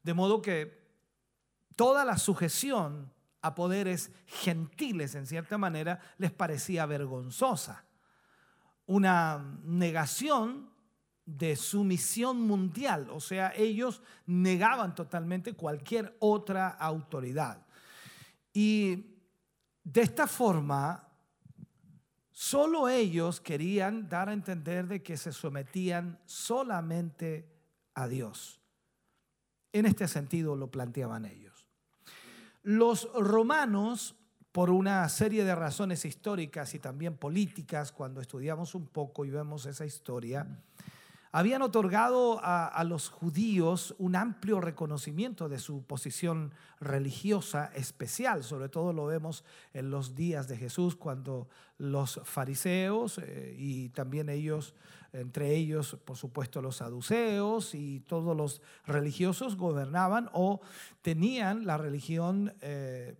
[0.02, 0.80] de modo que
[1.76, 3.12] toda la sujeción
[3.42, 7.84] a poderes gentiles, en cierta manera, les parecía vergonzosa.
[8.86, 10.70] Una negación
[11.24, 17.64] de su misión mundial, o sea, ellos negaban totalmente cualquier otra autoridad.
[18.52, 19.16] Y
[19.84, 21.08] de esta forma,
[22.40, 27.46] solo ellos querían dar a entender de que se sometían solamente
[27.92, 28.62] a Dios.
[29.74, 31.68] En este sentido lo planteaban ellos.
[32.62, 34.16] Los romanos
[34.52, 39.66] por una serie de razones históricas y también políticas, cuando estudiamos un poco y vemos
[39.66, 40.46] esa historia,
[41.32, 48.42] habían otorgado a, los judíos un amplio reconocimiento de su posición religiosa especial.
[48.42, 54.28] Sobre todo lo vemos en los días de Jesús, cuando los fariseos eh, y también
[54.28, 54.74] ellos,
[55.12, 60.60] entre ellos, por supuesto, los saduceos y todos los religiosos gobernaban o
[61.02, 62.54] tenían la religión.
[62.60, 63.14] Eh,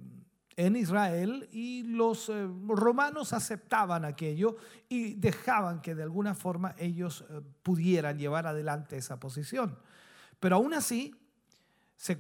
[0.67, 4.57] en Israel y los eh, romanos aceptaban aquello
[4.91, 9.79] y dejaban que de alguna forma ellos eh, pudieran llevar adelante esa posición.
[10.39, 11.15] Pero aún así,
[11.97, 12.19] se,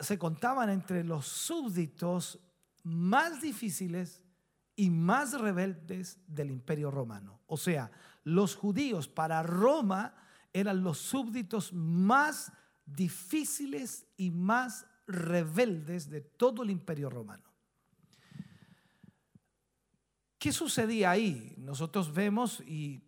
[0.00, 2.40] se contaban entre los súbditos
[2.82, 4.20] más difíciles
[4.74, 7.40] y más rebeldes del imperio romano.
[7.46, 7.92] O sea,
[8.24, 10.14] los judíos para Roma
[10.52, 12.52] eran los súbditos más
[12.84, 17.49] difíciles y más rebeldes de todo el imperio romano.
[20.40, 21.54] ¿Qué sucedía ahí?
[21.58, 23.02] Nosotros vemos y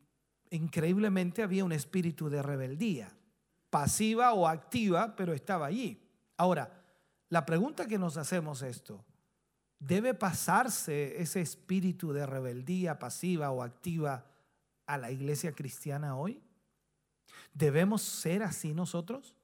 [0.50, 3.10] increíblemente había un espíritu de rebeldía,
[3.70, 5.98] pasiva o activa, pero estaba allí.
[6.36, 6.84] Ahora,
[7.30, 9.02] la pregunta que nos hacemos es esto,
[9.78, 14.26] ¿debe pasarse ese espíritu de rebeldía pasiva o activa
[14.84, 16.38] a la iglesia cristiana hoy?
[17.54, 19.34] ¿Debemos ser así nosotros?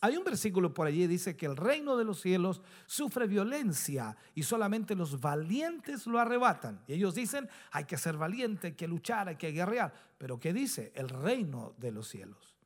[0.00, 4.44] Hay un versículo por allí dice que el reino de los cielos sufre violencia y
[4.44, 6.82] solamente los valientes lo arrebatan.
[6.86, 9.92] Y ellos dicen, hay que ser valiente, hay que luchar, hay que guerrear.
[10.16, 10.92] Pero ¿qué dice?
[10.94, 12.56] El reino de los cielos.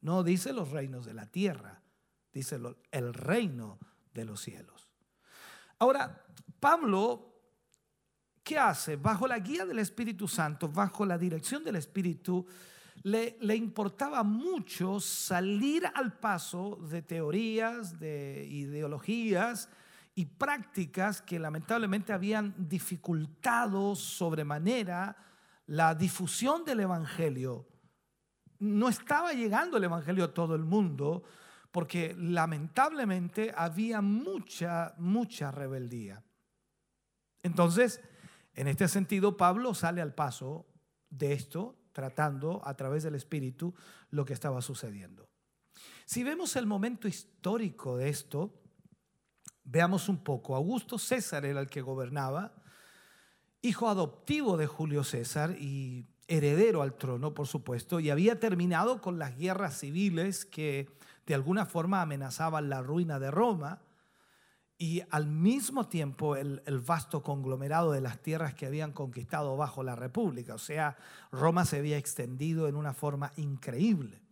[0.00, 1.80] No dice los reinos de la tierra,
[2.32, 2.58] dice
[2.90, 3.78] el reino
[4.12, 4.88] de los cielos.
[5.78, 6.24] Ahora,
[6.58, 7.34] Pablo,
[8.42, 8.96] ¿qué hace?
[8.96, 12.46] Bajo la guía del Espíritu Santo, bajo la dirección del Espíritu,
[13.02, 19.68] le, importaba mucho salir al paso de teorías, de ideologías
[20.14, 25.16] y prácticas que lamentablemente habían dificultado sobremanera
[25.66, 27.66] la difusión del Evangelio.
[28.58, 31.22] No estaba llegando el Evangelio a todo el mundo
[31.70, 36.22] porque lamentablemente había mucha, mucha rebeldía.
[37.42, 38.00] Entonces,
[38.54, 40.66] en este sentido, Pablo sale al paso
[41.08, 43.74] de esto, tratando a través del Espíritu
[44.10, 45.28] lo que estaba sucediendo.
[46.04, 48.52] Si vemos el momento histórico de esto,
[49.64, 50.56] veamos un poco.
[50.56, 52.54] Augusto César era el que gobernaba,
[53.62, 59.18] hijo adoptivo de Julio César y heredero al trono, por supuesto, y había terminado con
[59.18, 60.88] las guerras civiles que
[61.26, 63.82] de alguna forma amenazaban la ruina de Roma
[64.82, 69.94] y al mismo tiempo el, vasto conglomerado de las tierras que habían conquistado bajo la
[69.94, 70.54] República.
[70.54, 70.96] O sea,
[71.30, 74.22] Roma se había extendido en una forma increíble.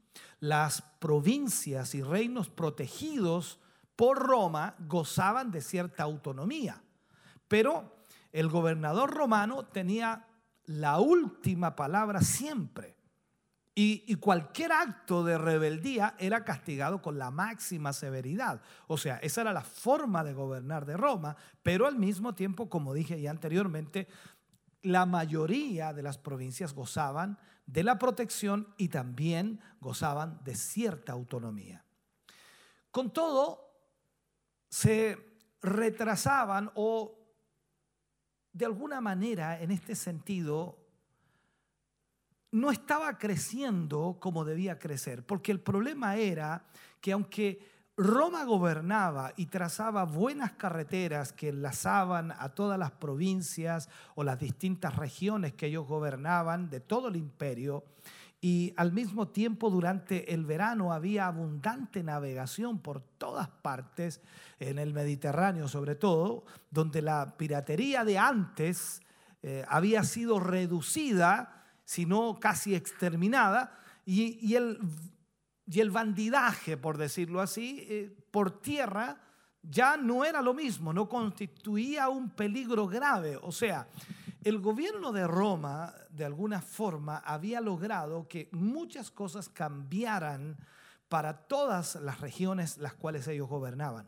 [0.41, 3.61] Las provincias y reinos protegidos
[3.95, 6.81] por Roma gozaban de cierta autonomía,
[7.47, 7.99] pero
[8.33, 10.29] el gobernador romano tenía
[10.65, 12.97] la última palabra siempre.
[13.81, 18.61] Y, cualquier acto de rebeldía era castigado con la máxima severidad.
[18.89, 22.93] O sea, esa era la forma de gobernar de Roma, pero al mismo tiempo, como
[22.93, 24.09] dije ya anteriormente,
[24.83, 31.85] la mayoría de las provincias gozaban de la protección y también gozaban de cierta autonomía.
[32.91, 33.77] Con todo,
[34.69, 35.25] se
[35.63, 37.17] retrasaban o
[38.53, 40.78] de alguna manera, en este sentido,
[42.51, 46.65] no estaba creciendo como debía crecer, porque el problema era
[47.01, 47.61] que aunque
[47.97, 54.95] Roma gobernaba y trazaba buenas carreteras que enlazaban a todas las provincias o las distintas
[54.97, 57.85] regiones que ellos gobernaban de todo el imperio,
[58.41, 64.21] y al mismo tiempo durante el verano había abundante navegación por todas partes,
[64.61, 69.03] en el Mediterráneo sobre todo, donde la piratería de antes
[69.43, 71.58] eh, había sido reducida,
[71.89, 73.73] sino casi exterminada,
[74.05, 74.79] y, el,
[75.67, 79.23] y el, bandidaje, por decirlo así, eh, por tierra
[79.63, 83.39] ya no era lo mismo, no constituía un peligro grave.
[83.41, 83.89] O sea,
[84.45, 90.59] el gobierno de Roma, de alguna forma, había logrado que muchas cosas cambiaran
[91.09, 94.07] para todas las regiones las cuales ellos gobernaban.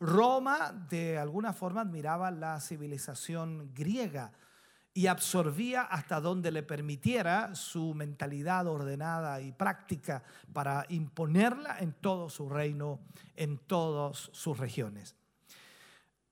[0.00, 4.32] Roma, de alguna forma, admiraba la civilización griega
[4.94, 10.22] y absorbía hasta donde le permitiera su mentalidad ordenada y práctica
[10.52, 13.00] para imponerla en todo su reino,
[13.34, 15.16] en todas sus regiones.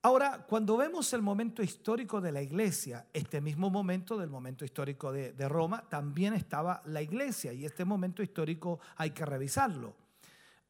[0.03, 5.13] Ahora, cuando vemos el momento histórico de la iglesia, este mismo momento del momento histórico
[5.13, 9.95] de, Roma, también estaba la iglesia y este momento histórico hay que revisarlo.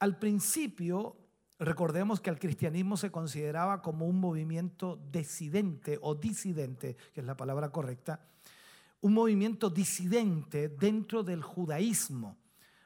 [0.00, 1.16] Al principio,
[1.60, 7.36] recordemos que el cristianismo se consideraba como un movimiento disidente o disidente, que es la
[7.36, 8.20] palabra correcta,
[9.02, 12.36] un movimiento disidente dentro del judaísmo.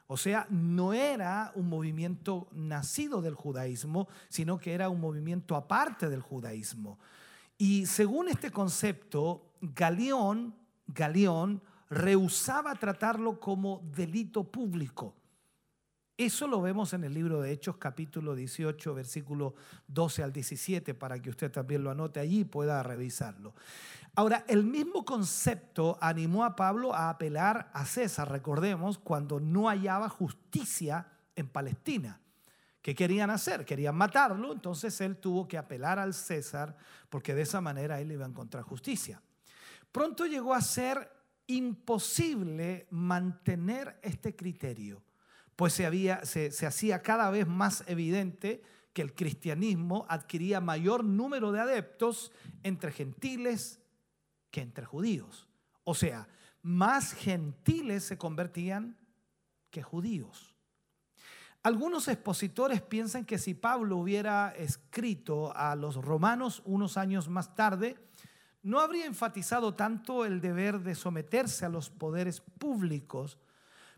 [0.06, 6.10] O sea, no era un movimiento nacido del judaísmo, sino que era un movimiento aparte
[6.10, 6.98] del judaísmo.
[7.56, 10.54] Y según este concepto, Galeón,
[10.88, 15.14] Galeón rehusaba tratarlo como delito público.
[16.16, 19.54] Eso lo vemos en el libro de Hechos capítulo 18, versículo
[19.88, 23.52] 12 al 17, para que usted también lo anote allí y pueda revisarlo.
[24.14, 30.08] Ahora, el mismo concepto animó a Pablo a apelar a César, recordemos, cuando no hallaba
[30.08, 32.20] justicia en Palestina.
[32.80, 33.64] ¿Qué querían hacer?
[33.64, 36.76] Querían matarlo, entonces él tuvo que apelar al César
[37.08, 39.20] porque de esa manera él iba a encontrar justicia.
[39.90, 41.10] Pronto llegó a ser
[41.46, 45.02] imposible mantener este criterio,
[45.56, 51.04] pues se, había, se, se hacía cada vez más evidente que el cristianismo adquiría mayor
[51.04, 52.32] número de adeptos
[52.62, 53.80] entre gentiles
[54.50, 55.48] que entre judíos.
[55.82, 56.28] O sea,
[56.62, 58.96] más gentiles se convertían
[59.70, 60.54] que judíos.
[61.64, 67.96] Algunos expositores piensan que si Pablo hubiera escrito a los romanos unos años más tarde,
[68.62, 73.38] no habría enfatizado tanto el deber de someterse a los poderes públicos,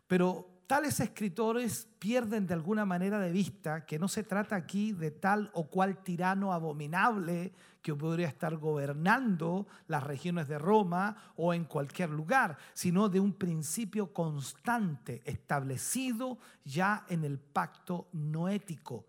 [0.06, 5.10] pero tales escritores pierden de alguna manera de vista que no se trata aquí de
[5.10, 7.52] tal o cual tirano abominable
[7.82, 13.32] que podría estar gobernando las regiones de Roma o en cualquier lugar, sino de un
[13.34, 19.06] principio constante establecido ya en el pacto noético.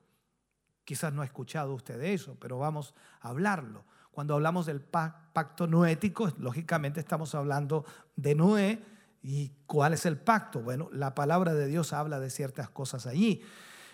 [0.83, 3.83] Quizás no ha escuchado usted eso, pero vamos a hablarlo.
[4.11, 7.83] Cuando hablamos del pacto noético, lógicamente estamos hablando
[8.15, 8.96] de Noé,
[9.29, 10.61] ¿Y cuál es el pacto?
[10.61, 13.41] Bueno, la palabra de Dios habla de ciertas cosas allí.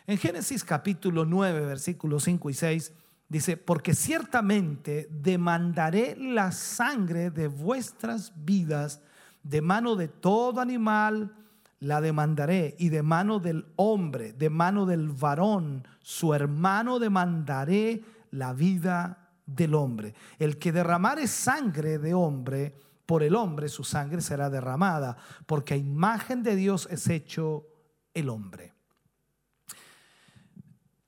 [0.05, 2.93] En Génesis capítulo 9, versículos 5 y 6,
[3.29, 9.01] dice, porque ciertamente demandaré la sangre de vuestras vidas,
[9.41, 11.33] de mano de todo animal
[11.79, 18.53] la demandaré, y de mano del hombre, de mano del varón, su hermano demandaré la
[18.53, 20.13] vida del hombre.
[20.37, 22.75] El que derramare sangre de hombre,
[23.05, 27.67] por el hombre su sangre será derramada, porque a imagen de Dios es hecho
[28.13, 28.73] el hombre.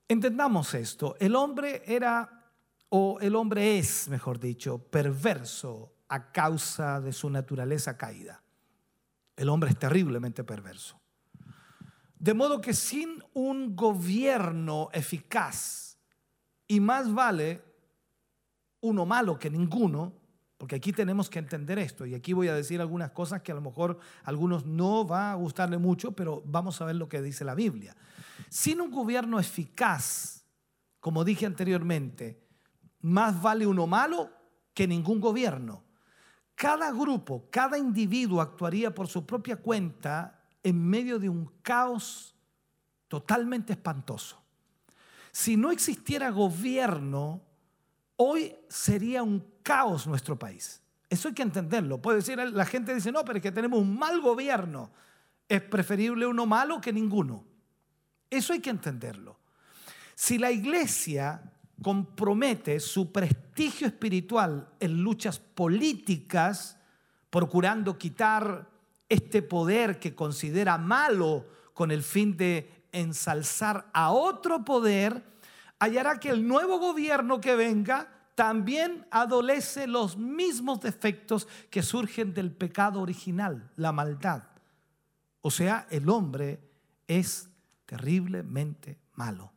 [0.08, 2.52] Entendamos esto, el hombre era,
[2.90, 8.42] o el hombre es, mejor dicho, perverso a causa de su naturaleza caída.
[9.34, 11.00] El hombre es terriblemente perverso.
[12.18, 15.98] De modo que sin un gobierno eficaz,
[16.68, 17.62] y más vale
[18.80, 20.14] uno malo que ninguno,
[20.58, 23.54] porque aquí tenemos que entender esto y aquí voy a decir algunas cosas que a
[23.54, 27.20] lo mejor a algunos no va a gustarle mucho, pero vamos a ver lo que
[27.20, 27.94] dice la Biblia.
[28.48, 30.44] Sin un gobierno eficaz,
[31.00, 32.42] como dije anteriormente,
[33.02, 34.30] más vale uno malo
[34.72, 35.84] que ningún gobierno.
[36.54, 42.34] Cada grupo, cada individuo actuaría por su propia cuenta en medio de un caos
[43.08, 44.42] totalmente espantoso.
[45.32, 47.42] Si no existiera gobierno,
[48.16, 50.80] hoy sería un caos nuestro país.
[51.10, 52.00] Eso hay que entenderlo.
[52.00, 54.92] Puede decir, la gente dice, no, pero es que tenemos un mal gobierno.
[55.48, 57.44] Es preferible uno malo que ninguno.
[58.30, 59.40] Eso hay que entenderlo.
[60.14, 61.42] Si la iglesia
[61.82, 66.78] compromete su prestigio espiritual en luchas políticas,
[67.28, 68.68] procurando quitar
[69.08, 71.44] este poder que considera malo
[71.74, 75.24] con el fin de ensalzar a otro poder,
[75.80, 82.52] hallará que el nuevo gobierno que venga también adolece los mismos defectos que surgen del
[82.52, 84.44] pecado original, la maldad.
[85.40, 86.60] O sea, el hombre
[87.08, 87.48] es
[87.86, 89.52] terriblemente malo.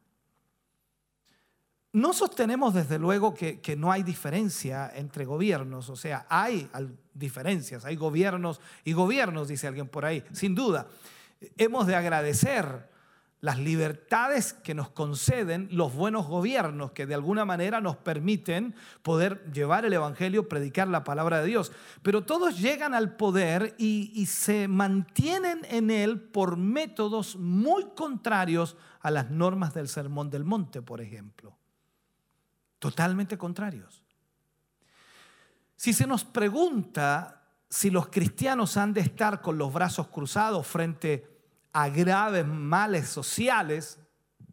[1.92, 6.70] No sostenemos desde luego que, que, no hay diferencia entre gobiernos, o sea, hay
[7.14, 10.88] diferencias, hay gobiernos y gobiernos, dice alguien por ahí, sin duda.
[11.58, 12.89] Hemos de agradecer
[13.42, 19.50] las libertades que nos conceden los buenos gobiernos que de alguna manera nos permiten poder
[19.54, 21.72] llevar el Evangelio, predicar la palabra de Dios.
[22.02, 29.10] Pero todos llegan al poder y, se mantienen en él por métodos muy contrarios a
[29.10, 31.58] las normas del Sermón del Monte, por ejemplo.
[32.78, 34.04] Totalmente contrarios.
[35.78, 41.26] Si se nos pregunta si los cristianos han de estar con los brazos cruzados frente
[41.26, 41.39] a
[41.74, 44.00] graves males sociales,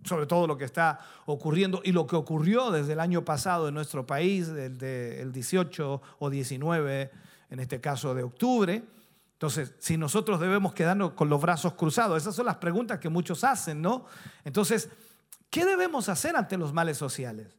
[0.04, 3.74] sobre todo lo que está ocurriendo y lo que ocurrió desde el año pasado en
[3.74, 7.10] nuestro país, el, 18 o 19,
[7.50, 8.84] en este caso de octubre.
[9.32, 13.44] Entonces, si nosotros debemos quedarnos con los brazos cruzados, esas son las preguntas que muchos
[13.44, 14.06] hacen, ¿no?
[14.44, 14.88] Entonces,
[15.50, 17.54] ¿qué debemos hacer ante los males sociales?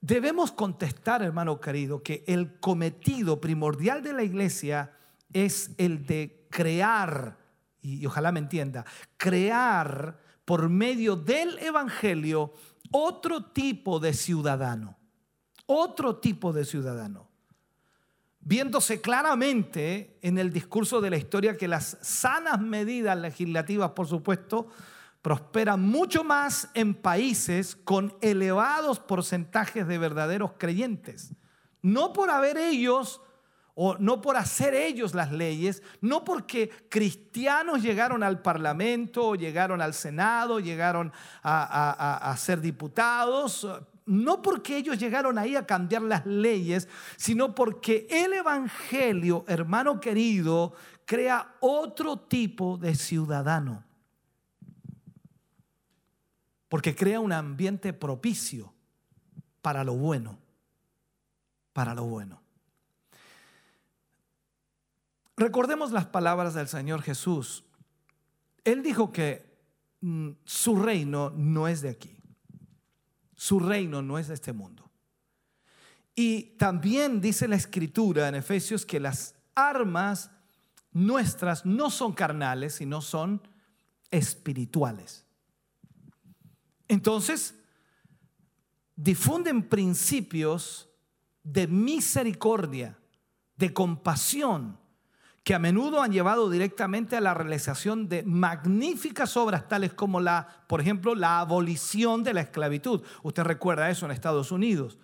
[0.00, 4.92] Debemos contestar, hermano querido, que el cometido primordial de la iglesia
[5.32, 7.38] es el de crear,
[7.80, 8.84] y, ojalá me entienda,
[9.16, 12.54] crear por medio del Evangelio
[12.90, 14.96] otro tipo de ciudadano,
[15.66, 17.28] otro tipo de ciudadano.
[18.40, 24.68] Viéndose claramente en el discurso de la historia que las sanas medidas legislativas, por supuesto,
[25.20, 31.34] prosperan mucho más en países con elevados porcentajes de verdaderos creyentes.
[31.82, 33.20] No por haber ellos
[33.80, 39.94] o no por hacer ellos las leyes, no porque cristianos llegaron al Parlamento, llegaron al
[39.94, 41.12] Senado, llegaron
[41.44, 43.68] a, ser diputados,
[44.04, 50.72] no porque ellos llegaron ahí a cambiar las leyes, sino porque el Evangelio, hermano querido,
[51.04, 53.84] crea otro tipo de ciudadano.
[56.68, 58.74] Porque crea un ambiente propicio
[59.62, 60.36] para lo bueno,
[61.72, 62.47] para lo bueno.
[65.38, 67.64] Recordemos las palabras del Señor Jesús.
[68.64, 69.56] Él dijo que
[70.00, 72.16] mm, su reino no es de aquí.
[73.36, 74.90] Su reino no es de este mundo.
[76.16, 80.32] Y también dice la escritura en Efesios que las armas
[80.90, 83.40] nuestras no son carnales, sino son
[84.10, 85.24] espirituales.
[86.88, 87.54] Entonces,
[88.96, 90.88] difunden principios
[91.44, 92.98] de misericordia,
[93.56, 94.76] de compasión,
[95.48, 100.46] que a menudo han llevado directamente a la realización de magníficas obras tales como la,
[100.66, 103.02] por ejemplo, la abolición de la esclavitud.
[103.22, 104.98] Usted recuerda eso en Estados Unidos.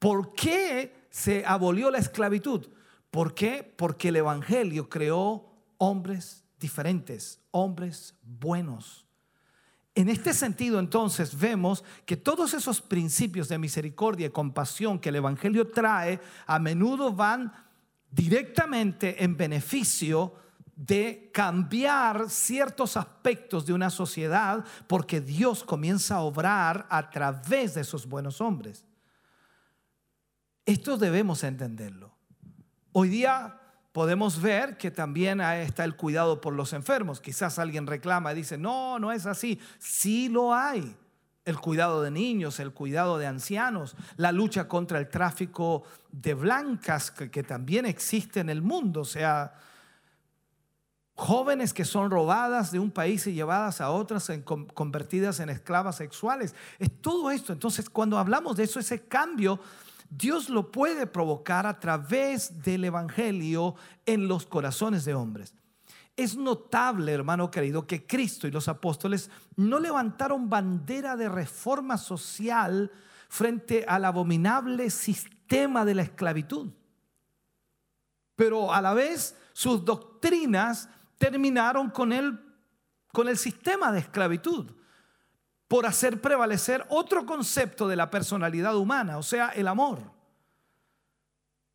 [0.00, 2.66] ¿Por qué se abolió la esclavitud?
[3.12, 3.72] ¿Por qué?
[3.76, 9.06] Porque el Evangelio creó hombres diferentes, hombres buenos.
[9.94, 15.16] En este sentido, entonces, vemos que todos esos principios de misericordia y compasión que el
[15.16, 16.18] Evangelio trae
[16.48, 17.52] a menudo van
[18.10, 20.34] directamente en beneficio
[20.78, 27.80] de cambiar ciertos aspectos de una sociedad porque Dios comienza a obrar a través de
[27.80, 28.84] esos buenos hombres.
[30.64, 32.14] Esto debemos entenderlo.
[32.92, 37.20] Hoy día podemos ver que también está el cuidado por los enfermos.
[37.20, 39.58] Quizás alguien reclama y dice, no, no es así.
[39.78, 40.96] Sí lo hay.
[41.48, 45.82] El cuidado de niños, el cuidado de ancianos, la lucha contra el tráfico
[46.12, 49.00] de blancas que, también existe en el mundo.
[49.00, 49.54] O sea,
[51.14, 54.30] jóvenes que son robadas de un país y llevadas a otras,
[54.74, 56.54] convertidas en esclavas sexuales.
[56.78, 57.54] Es todo esto.
[57.54, 59.58] Entonces, cuando hablamos de eso, ese cambio
[60.10, 63.74] Dios lo puede provocar a través del Evangelio
[64.04, 65.54] en los corazones de hombres.
[66.18, 72.90] Es notable, hermano querido, que Cristo y los apóstoles no levantaron bandera de reforma social
[73.28, 76.72] frente al abominable sistema de la esclavitud.
[78.34, 80.88] Pero a la vez sus doctrinas
[81.18, 82.36] terminaron con el,
[83.12, 84.72] con el sistema de esclavitud
[85.68, 90.00] por hacer prevalecer otro concepto de la personalidad humana, o sea, el amor.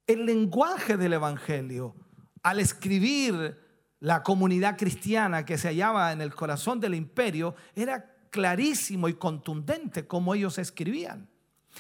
[0.06, 1.96] El lenguaje del Evangelio,
[2.42, 3.63] al escribir
[4.04, 10.06] la comunidad cristiana que se hallaba en el corazón del imperio, era clarísimo y contundente
[10.06, 11.28] como ellos escribían.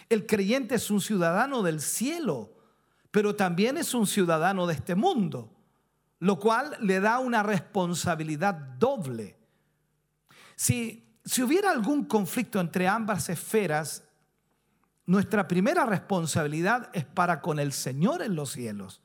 [0.10, 2.54] El creyente es un ciudadano del cielo,
[3.12, 5.52] pero también es un ciudadano de este mundo,
[6.20, 9.38] lo cual le da una responsabilidad doble.
[10.56, 14.04] Si si hubiera algún conflicto entre ambas esferas,
[15.06, 19.02] nuestra primera responsabilidad es para con el Señor en los cielos.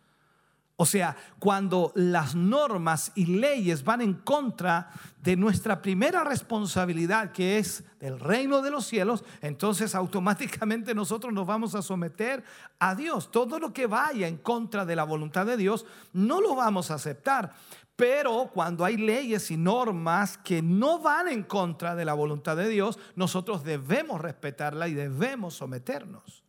[0.80, 7.58] O sea, cuando las normas y leyes van en contra de nuestra primera responsabilidad, que
[7.58, 12.44] es el reino de los cielos, entonces automáticamente nosotros nos vamos a someter
[12.78, 13.32] a Dios.
[13.32, 16.94] Todo lo que vaya en contra de la voluntad de Dios, no lo vamos a
[16.94, 17.56] aceptar.
[17.96, 22.68] Pero cuando hay leyes y normas que no van en contra de la voluntad de
[22.68, 26.44] Dios, nosotros debemos respetarla y debemos someternos.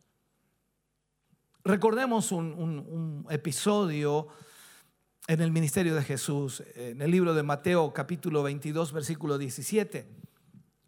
[1.70, 4.26] Recordemos un, episodio
[5.28, 10.04] en el ministerio de Jesús, en el libro de Mateo capítulo 22, versículo 17,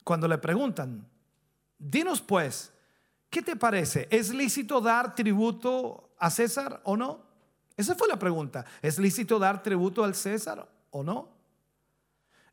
[0.02, 1.08] cuando le preguntan,
[1.78, 2.72] dinos pues,
[3.30, 4.08] ¿qué te parece?
[4.10, 7.26] ¿Es lícito dar tributo a César o no?
[7.76, 8.64] Esa fue la pregunta.
[8.82, 11.28] ¿Es lícito dar tributo al César o no?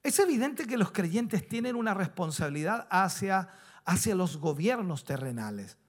[0.04, 3.50] Es evidente que los creyentes tienen una responsabilidad hacia,
[3.86, 5.80] hacia los gobiernos terrenales.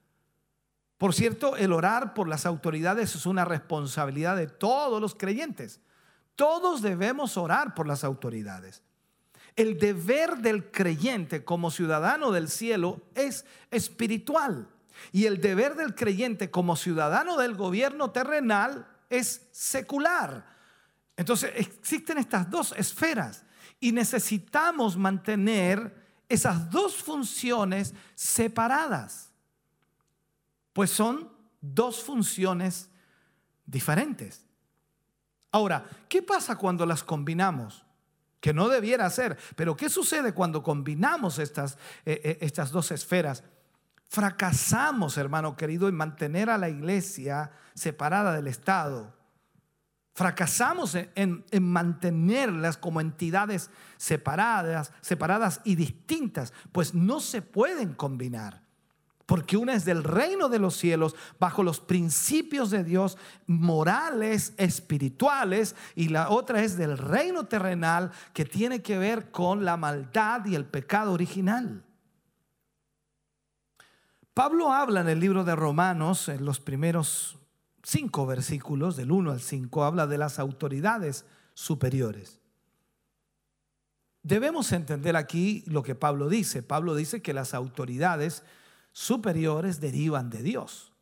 [1.01, 5.79] Por cierto, el orar por las autoridades es una responsabilidad de todos los creyentes.
[6.35, 8.83] Todos debemos orar por las autoridades.
[9.55, 14.69] El deber del creyente como ciudadano del cielo es espiritual.
[15.11, 20.45] Y el deber del creyente como ciudadano del gobierno terrenal es secular.
[21.17, 23.43] Entonces existen estas dos esferas
[23.79, 25.95] y necesitamos mantener
[26.29, 29.30] esas dos funciones separadas,
[30.73, 31.29] pues son
[31.61, 32.89] dos funciones
[33.65, 34.45] diferentes.
[35.51, 37.85] Ahora, ¿qué pasa cuando las combinamos?
[38.39, 43.43] Que no debiera ser, pero ¿qué sucede cuando combinamos estas, eh, eh, estas dos esferas?
[44.07, 49.15] Fracasamos, hermano querido, en mantener a la iglesia separada del Estado.
[50.13, 58.61] Fracasamos en, en, mantenerlas como entidades separadas, separadas y distintas, pues no se pueden combinar.
[59.31, 63.17] Porque una es del reino de los cielos, bajo los principios de Dios
[63.47, 69.77] morales, espirituales, y la otra es del reino terrenal, que tiene que ver con la
[69.77, 71.81] maldad y el pecado original.
[74.33, 77.39] Pablo habla en el libro de Romanos, en los primeros
[77.83, 81.23] cinco versículos, del 1 al 5, habla de las autoridades
[81.53, 82.41] superiores.
[84.23, 86.63] Debemos entender aquí lo que Pablo dice.
[86.63, 88.59] Pablo dice que las autoridades superiores
[89.79, 90.93] derivan de Dios.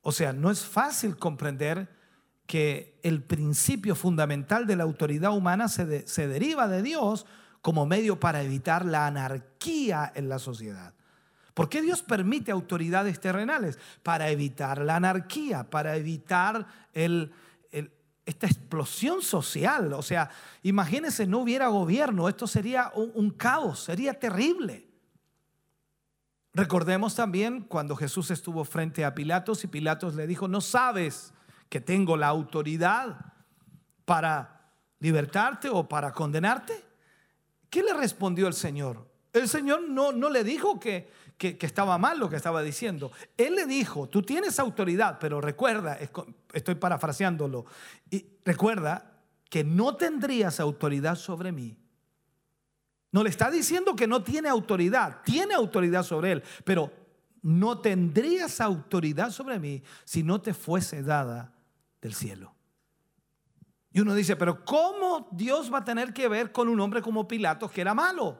[0.00, 1.88] O sea, no es fácil comprender
[2.46, 7.26] que el principio fundamental de la autoridad humana se, se deriva de Dios
[7.60, 10.94] como medio para evitar la anarquía en la sociedad.
[11.56, 13.78] ¿Por qué Dios permite autoridades terrenales?
[14.02, 19.94] Para evitar la anarquía, para evitar esta explosión social.
[19.94, 20.30] O sea,
[20.62, 24.85] imagínense, no hubiera gobierno, esto sería un caos, sería terrible.
[26.56, 31.34] Recordemos también cuando Jesús estuvo frente a Pilatos y Pilatos le dijo, no sabes
[31.68, 33.34] que tengo la autoridad
[34.06, 36.82] para libertarte o para condenarte.
[37.68, 39.06] ¿Qué le respondió el Señor?
[39.34, 43.12] El Señor no, no le dijo que, que- estaba mal lo que estaba diciendo.
[43.36, 45.98] Él le dijo, tú tienes autoridad, pero recuerda,
[46.54, 47.66] estoy parafraseándolo,
[48.10, 49.12] y recuerda
[49.50, 51.76] que no tendrías autoridad sobre mí.
[53.16, 56.92] No le está diciendo que no tiene autoridad, tiene autoridad sobre él, pero
[57.40, 61.50] no tendrías autoridad sobre mí si no te fuese dada
[62.02, 62.54] del cielo.
[63.90, 67.26] Y uno dice, pero ¿cómo Dios va a tener que ver con un hombre como
[67.26, 68.38] Pilatos que era malo?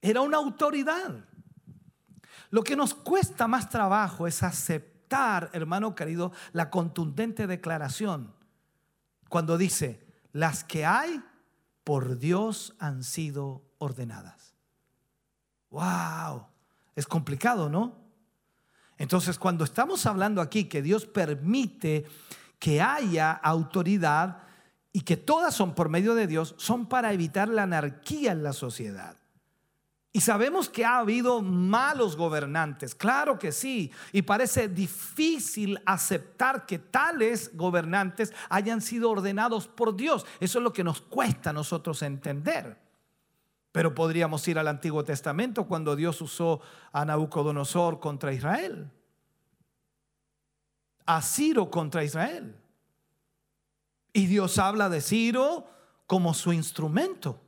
[0.00, 1.24] Era una autoridad.
[2.50, 8.32] Lo que nos cuesta más trabajo es aceptar, hermano querido, la contundente declaración
[9.28, 11.20] cuando dice, las que hay
[11.84, 14.54] por Dios han sido ordenadas.
[15.70, 16.46] Wow,
[16.94, 17.96] es complicado, ¿no?
[18.98, 22.04] Entonces, cuando estamos hablando aquí que Dios permite
[22.58, 24.42] que haya autoridad
[24.92, 28.52] y que todas son por medio de Dios, son para evitar la anarquía en la
[28.52, 29.19] sociedad.
[30.12, 36.80] Y sabemos que ha habido malos gobernantes, claro que sí, y parece difícil aceptar que
[36.80, 40.26] tales gobernantes hayan sido ordenados por Dios.
[40.40, 42.76] Eso es lo que nos cuesta a nosotros entender.
[43.70, 46.60] Pero podríamos ir al Antiguo Testamento cuando Dios usó
[46.92, 48.90] a Nabucodonosor contra Israel,
[51.06, 52.56] a Ciro contra Israel.
[54.12, 55.70] Y Dios habla de Ciro
[56.08, 57.40] como su instrumento.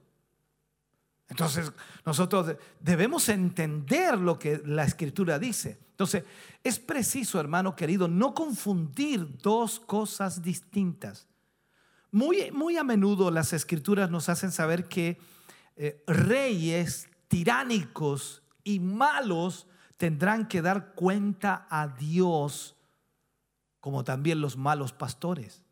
[1.32, 1.72] Entonces,
[2.04, 5.78] nosotros de- debemos entender lo que la escritura dice.
[5.90, 6.24] Entonces,
[6.62, 11.26] es preciso, hermano querido, no confundir dos cosas distintas.
[12.10, 15.18] Muy, muy a menudo las escrituras nos hacen saber que
[15.76, 19.66] eh, reyes tiránicos y malos
[19.96, 22.76] tendrán que dar cuenta a Dios,
[23.80, 25.62] como también los malos pastores.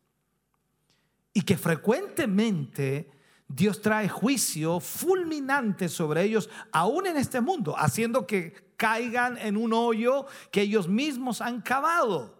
[1.33, 3.11] Y que frecuentemente
[3.53, 9.73] Dios trae juicio fulminante sobre ellos, aún en este mundo, haciendo que caigan en un
[9.73, 12.39] hoyo que ellos mismos han cavado.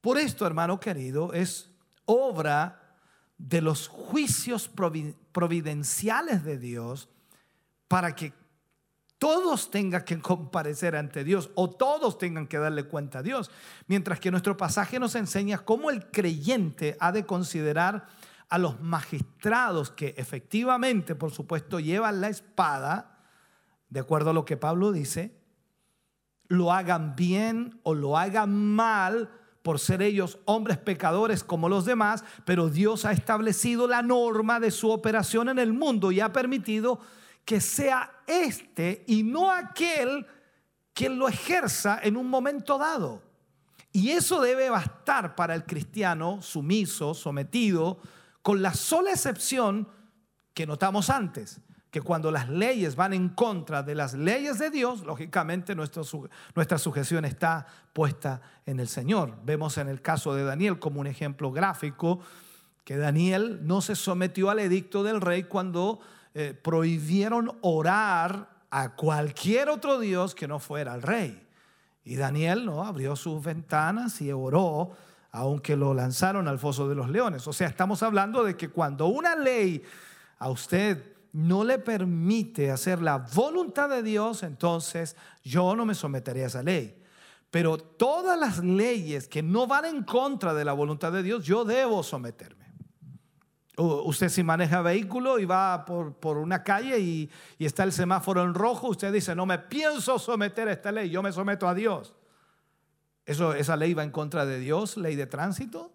[0.00, 1.70] Por esto, hermano querido, es
[2.04, 2.96] obra
[3.38, 7.08] de los juicios provi- providenciales de Dios
[7.88, 8.32] para que
[9.18, 13.50] todos tengan que comparecer ante Dios o todos tengan que darle cuenta a Dios.
[13.86, 18.08] Mientras que nuestro pasaje nos enseña cómo el creyente ha de considerar
[18.48, 23.24] a los magistrados que efectivamente, por supuesto, llevan la espada,
[23.88, 25.36] de acuerdo a lo que Pablo dice,
[26.48, 29.30] lo hagan bien o lo hagan mal
[29.62, 34.70] por ser ellos hombres pecadores como los demás, pero Dios ha establecido la norma de
[34.70, 37.00] su operación en el mundo y ha permitido
[37.44, 40.24] que sea este y no aquel
[40.92, 43.22] quien lo ejerza en un momento dado.
[43.90, 47.98] Y eso debe bastar para el cristiano sumiso, sometido,
[48.46, 49.88] con la sola excepción
[50.54, 51.60] que notamos antes,
[51.90, 57.24] que cuando las leyes van en contra de las leyes de Dios, lógicamente nuestra sujeción
[57.24, 59.34] está puesta en el Señor.
[59.44, 62.20] Vemos en el caso de Daniel como un ejemplo gráfico
[62.84, 65.98] que Daniel no se sometió al edicto del rey cuando
[66.32, 71.48] eh, prohibieron orar a cualquier otro Dios que no fuera el rey.
[72.04, 74.92] Y Daniel no abrió sus ventanas y oró,
[75.36, 77.46] aunque lo lanzaron al foso de los leones.
[77.46, 79.82] O sea, estamos hablando de que cuando una ley
[80.38, 85.14] a usted no le permite hacer la voluntad de Dios, entonces
[85.44, 87.02] yo no me someteré a esa ley.
[87.50, 91.66] Pero todas las leyes que no van en contra de la voluntad de Dios, yo
[91.66, 92.64] debo someterme.
[93.76, 98.42] Usted si maneja vehículo y va por, por una calle y, y está el semáforo
[98.42, 101.74] en rojo, usted dice, no me pienso someter a esta ley, yo me someto a
[101.74, 102.14] Dios.
[103.26, 105.92] ¿Eso, ¿Esa ley va en contra de Dios, ley de tránsito?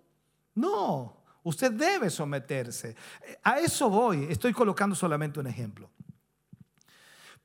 [0.53, 2.95] No, usted debe someterse.
[3.41, 5.89] A eso voy, estoy colocando solamente un ejemplo.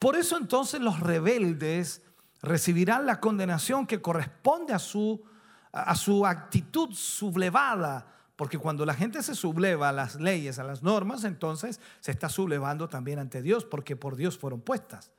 [0.00, 2.02] Por eso entonces los rebeldes
[2.42, 5.24] recibirán la condenación que corresponde a su,
[5.72, 10.82] a su actitud sublevada, porque cuando la gente se subleva a las leyes, a las
[10.82, 15.12] normas, entonces se está sublevando también ante Dios, porque por Dios fueron puestas.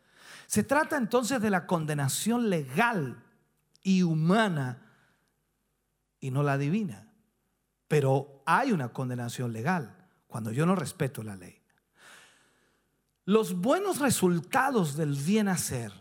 [0.45, 3.23] Se trata entonces de la condenación legal
[3.83, 4.83] y humana
[6.19, 7.03] y no la divina.
[7.87, 9.95] pero hay una condenación legal
[10.27, 11.61] cuando yo no respeto la ley.
[13.23, 15.93] Los buenos resultados del bien hacer.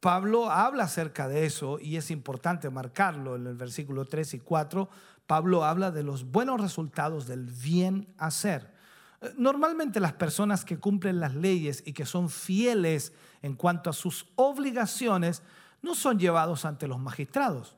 [0.00, 4.88] Pablo habla acerca de eso y es importante marcarlo en el versículo 3 y 4.
[5.26, 8.74] Pablo habla de los buenos resultados del bien hacer.
[9.36, 13.12] Normalmente las personas que cumplen las leyes y que son fieles
[13.42, 15.42] en cuanto a sus obligaciones
[15.86, 17.76] no son llevados ante los magistrados.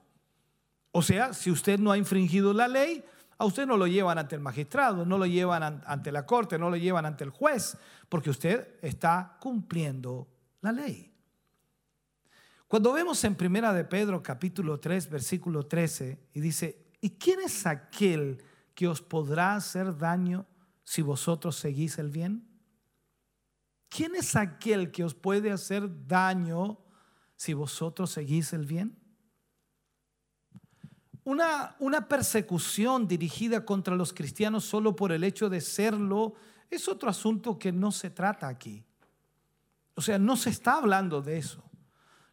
[0.90, 3.05] O sea, si usted no ha infringido la ley,
[3.36, 6.70] a usted no lo llevan ante el magistrado, no lo llevan ante la corte, no
[6.70, 7.76] lo llevan ante el juez,
[8.09, 10.26] porque usted está cumpliendo
[10.60, 11.14] la ley.
[12.66, 17.66] Cuando vemos en Primera de Pedro capítulo 3 versículo 13 y dice, ¿y quién es
[17.66, 18.43] aquel
[18.74, 20.47] que os podrá hacer daño
[20.82, 22.47] si vosotros seguís el bien?
[23.89, 26.78] ¿Quién es aquel que os puede hacer daño
[27.39, 28.98] si vosotros seguís el bien?
[31.23, 36.35] Una, una, persecución dirigida contra los cristianos solo por el hecho de serlo
[36.69, 38.85] es otro asunto que no se trata aquí.
[39.94, 41.62] O sea, no se está hablando de eso.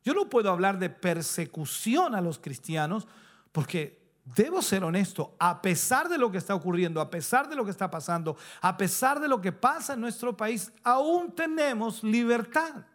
[0.03, 3.07] Yo no puedo hablar de persecución a los cristianos
[3.51, 7.63] porque debo ser honesto, a pesar de lo que está ocurriendo, a pesar de lo
[7.63, 12.85] que está pasando, a pesar de lo que pasa en nuestro país, aún tenemos libertad.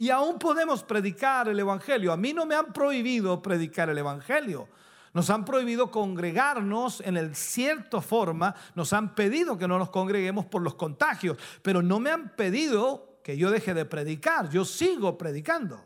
[0.00, 2.10] Y aún podemos predicar el Evangelio.
[2.10, 4.66] A mí no me han prohibido predicar el Evangelio.
[5.12, 10.46] Nos han prohibido congregarnos en el cierta forma, nos han pedido que no nos congreguemos
[10.46, 15.18] por los contagios, pero no me han pedido que yo deje de predicar, yo sigo
[15.18, 15.84] predicando.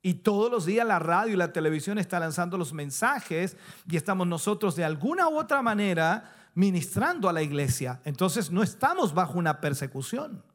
[0.00, 4.26] Y todos los días la radio y la televisión están lanzando los mensajes y estamos
[4.26, 8.00] nosotros de alguna u otra manera ministrando a la iglesia.
[8.06, 10.47] Entonces no estamos bajo una persecución.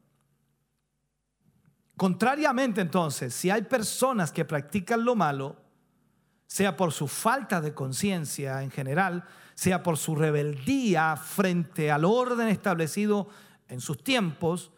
[1.96, 5.56] Contrariamente entonces, si hay personas que practican lo malo,
[6.46, 12.48] sea por su falta de conciencia en general, sea por su rebeldía frente al orden
[12.48, 13.28] establecido
[13.68, 14.72] en sus tiempos,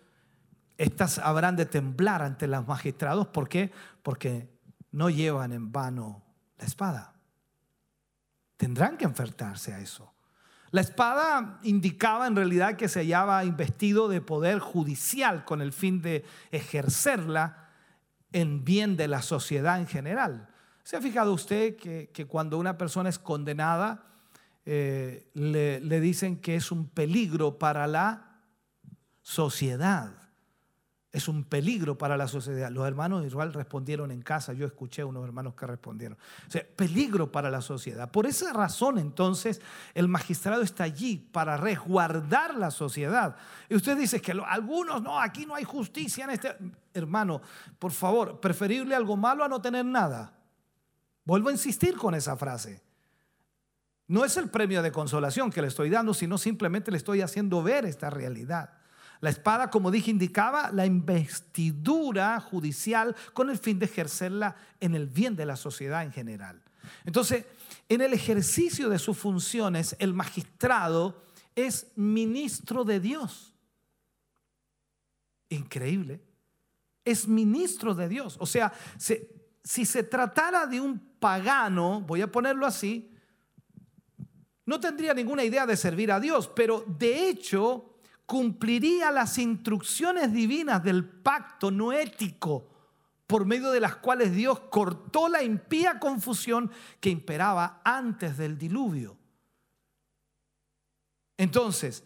[0.79, 3.27] estas habrán de temblar ante los magistrados.
[3.29, 3.73] ¿Por qué?
[4.03, 4.49] Porque
[4.93, 6.23] no llevan en vano
[6.59, 7.15] la espada.
[8.57, 10.13] Tendrán que enfrentarse a eso.
[10.77, 16.03] La espada indicaba en realidad que se hallaba investido de poder judicial con el fin
[16.03, 17.71] de ejercerla
[18.31, 20.51] en bien de la sociedad en general.
[20.83, 24.05] ¿Se ha fijado usted que, cuando una persona es condenada,
[24.67, 28.43] eh, le, le dicen que es un peligro para la
[29.23, 30.26] sociedad?
[31.17, 32.71] Es un peligro para la sociedad.
[32.71, 36.19] Los hermanos Israel respondieron en casa, yo escuché a unos hermanos que respondieron.
[36.77, 38.11] Peligro para la sociedad.
[38.11, 39.63] Por esa razón entonces
[39.95, 43.35] el magistrado está allí para resguardar la sociedad.
[43.71, 46.55] Y usted dice que algunos, no, aquí no hay justicia en este...
[46.93, 47.41] Hermano,
[47.79, 50.35] por favor, preferible algo malo a no tener nada.
[51.25, 52.83] Vuelvo a insistir con esa frase.
[54.07, 57.63] No es el premio de consolación que le estoy dando, sino simplemente le estoy haciendo
[57.63, 58.76] ver esta realidad.
[59.21, 65.07] La espada, como dije, indicaba la investidura judicial con el fin de ejercerla en el
[65.07, 66.63] bien de la sociedad en general.
[67.05, 67.45] Entonces,
[67.89, 71.23] en el ejercicio de sus funciones, el magistrado
[71.55, 73.55] es ministro de Dios.
[75.49, 76.21] Increíble.
[77.05, 78.37] Es ministro de Dios.
[78.41, 83.13] O sea, si se tratara de un pagano, voy a ponerlo así,
[84.67, 87.96] no tendría ninguna idea de servir a Dios, pero de hecho
[88.27, 92.69] cumpliría las instrucciones divinas del pacto noético
[93.27, 96.71] por medio de las cuales Dios cortó la impía confusión
[97.01, 99.17] que imperaba antes del diluvio.
[101.37, 102.05] Entonces,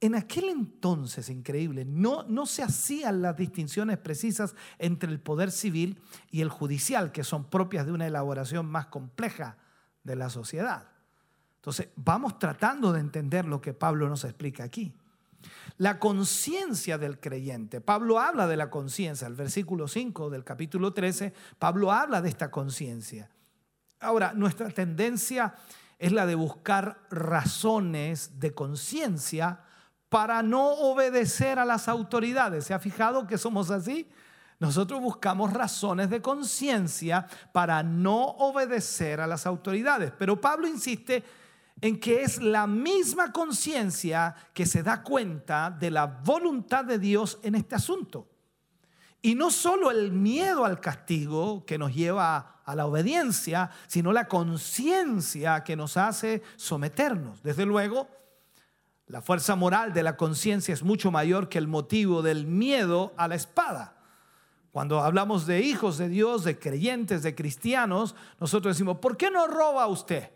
[0.00, 6.00] en aquel entonces, increíble, no, no se hacían las distinciones precisas entre el poder civil
[6.30, 9.58] y el judicial, que son propias de una elaboración más compleja
[10.04, 10.88] de la sociedad.
[11.56, 14.94] Entonces, vamos tratando de entender lo que Pablo nos explica aquí.
[15.78, 17.80] La conciencia del creyente.
[17.80, 19.26] Pablo habla de la conciencia.
[19.26, 23.30] El versículo 5 del capítulo 13, Pablo habla de esta conciencia.
[24.00, 25.54] Ahora, nuestra tendencia
[25.98, 29.60] es la de buscar razones de conciencia
[30.08, 32.64] para no obedecer a las autoridades.
[32.64, 34.08] ¿Se ha fijado que somos así?
[34.58, 40.12] Nosotros buscamos razones de conciencia para no obedecer a las autoridades.
[40.18, 41.24] Pero Pablo insiste
[41.80, 47.38] en que es la misma conciencia que se da cuenta de la voluntad de Dios
[47.42, 48.28] en este asunto.
[49.22, 54.28] Y no solo el miedo al castigo que nos lleva a la obediencia, sino la
[54.28, 57.42] conciencia que nos hace someternos.
[57.42, 58.08] Desde luego,
[59.06, 63.28] la fuerza moral de la conciencia es mucho mayor que el motivo del miedo a
[63.28, 63.96] la espada.
[64.70, 69.48] Cuando hablamos de hijos de Dios, de creyentes, de cristianos, nosotros decimos, ¿por qué no
[69.48, 70.30] roba usted?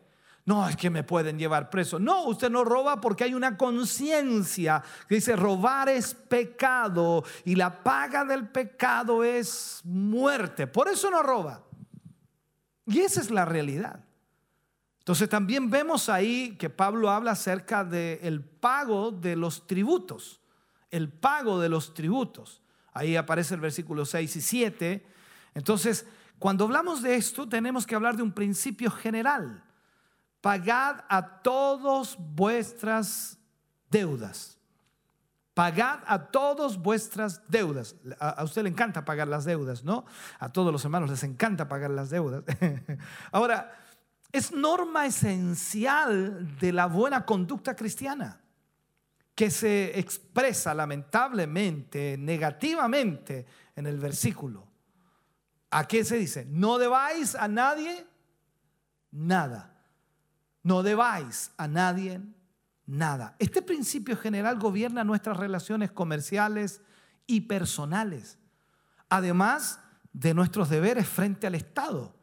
[0.47, 1.99] No, es que me pueden llevar preso.
[1.99, 7.83] No, usted no roba porque hay una conciencia que dice robar es pecado y la
[7.83, 10.66] paga del pecado es muerte.
[10.66, 11.65] Por eso no roba.
[12.87, 14.05] Y esa es la realidad.
[14.99, 20.43] Entonces también vemos ahí que Pablo habla acerca del pago de los tributos.
[20.91, 22.61] El pago de los tributos.
[22.93, 25.07] Ahí aparece el versículo 6 y 7.
[25.55, 26.07] Entonces,
[26.39, 29.65] cuando hablamos de esto, tenemos que hablar de un principio general
[30.45, 33.39] pagad a todos vuestras
[33.89, 34.59] deudas.
[35.55, 37.97] Pagad a todos vuestras deudas.
[38.21, 40.05] A, usted le encanta pagar las deudas, ¿no?
[40.39, 42.45] A todos los hermanos les encanta pagar las deudas.
[43.33, 43.75] Ahora,
[44.33, 48.39] es norma esencial de la buena conducta cristiana
[49.35, 54.69] que se expresa lamentablemente negativamente en el versículo.
[55.71, 56.45] ¿A qué se dice?
[56.51, 58.07] No debáis a nadie
[59.11, 59.73] nada
[60.65, 62.20] no debáis a nadie
[62.86, 63.36] nada.
[63.39, 66.81] Este principio general gobierna nuestras relaciones comerciales
[67.27, 68.39] y personales,
[69.09, 69.78] además
[70.12, 72.15] de nuestros deberes frente al Estado.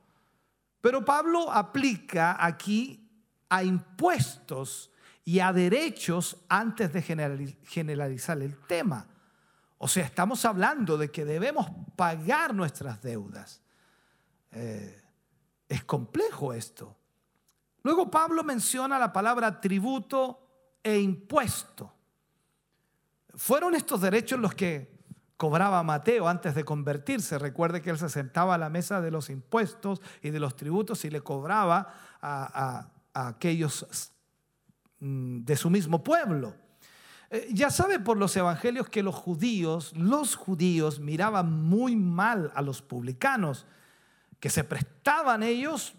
[0.82, 3.08] Pero Pablo aplica aquí
[3.48, 4.92] a impuestos
[5.24, 7.02] y a derechos antes de
[7.64, 9.08] generalizar el tema.
[9.78, 13.62] O sea, estamos hablando de que debemos pagar nuestras deudas.
[14.52, 15.00] Eh,
[15.70, 16.98] es complejo esto.
[17.84, 21.94] Luego Pablo menciona la palabra tributo e impuesto.
[23.36, 24.92] Fueron estos derechos los que
[25.38, 27.40] cobraba Mateo antes de convertirse.
[27.40, 31.04] Recuerde que él se sentaba a la mesa de los impuestos y de los tributos
[31.06, 31.92] y le cobraba
[32.22, 34.12] a, aquellos
[35.00, 36.54] mm, de su mismo pueblo.
[37.32, 42.62] Eh, ya sabe por los evangelios que los judíos, los judíos miraban muy mal a
[42.62, 43.66] los publicanos,
[44.40, 45.96] que se prestaban ellos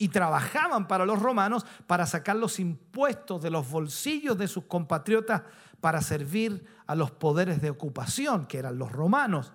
[0.00, 5.42] y trabajaban para los romanos para sacar los impuestos de los bolsillos de sus compatriotas
[5.78, 9.52] para servir a los poderes de ocupación, que eran los romanos.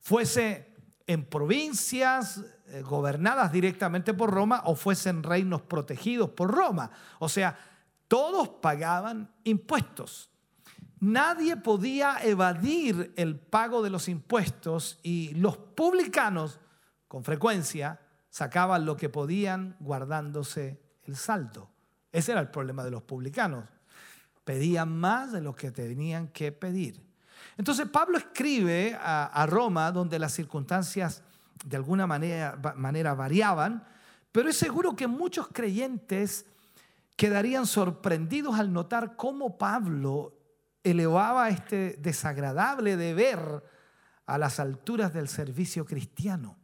[0.00, 0.74] Fuese
[1.06, 6.90] en provincias eh, gobernadas directamente por Roma o fuesen reinos protegidos por Roma.
[7.18, 7.54] O sea,
[8.08, 10.30] todos pagaban impuestos.
[10.98, 16.58] Nadie podía evadir el pago de los impuestos y los publicanos,
[17.06, 18.00] con frecuencia,
[18.34, 21.70] sacaban lo que podían guardándose el saldo.
[22.10, 23.64] Ese era el problema de los publicanos.
[24.44, 27.00] Pedían más de lo que tenían que pedir.
[27.56, 31.22] Entonces Pablo escribe a, Roma donde las circunstancias
[31.64, 33.86] de alguna manera, manera variaban,
[34.32, 36.44] pero es seguro que muchos creyentes
[37.14, 40.36] quedarían sorprendidos al notar cómo Pablo
[40.82, 43.62] elevaba este desagradable deber
[44.26, 46.56] a las alturas del servicio cristiano.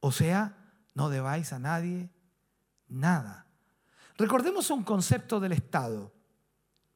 [0.00, 0.56] O sea,
[0.94, 2.10] no debáis a nadie
[2.88, 3.46] nada.
[4.16, 6.12] Recordemos un concepto del Estado,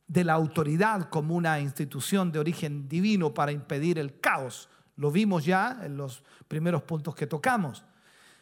[0.06, 4.68] de la autoridad como una institución de origen divino para impedir el caos.
[4.96, 7.84] Lo vimos ya en los primeros puntos que tocamos.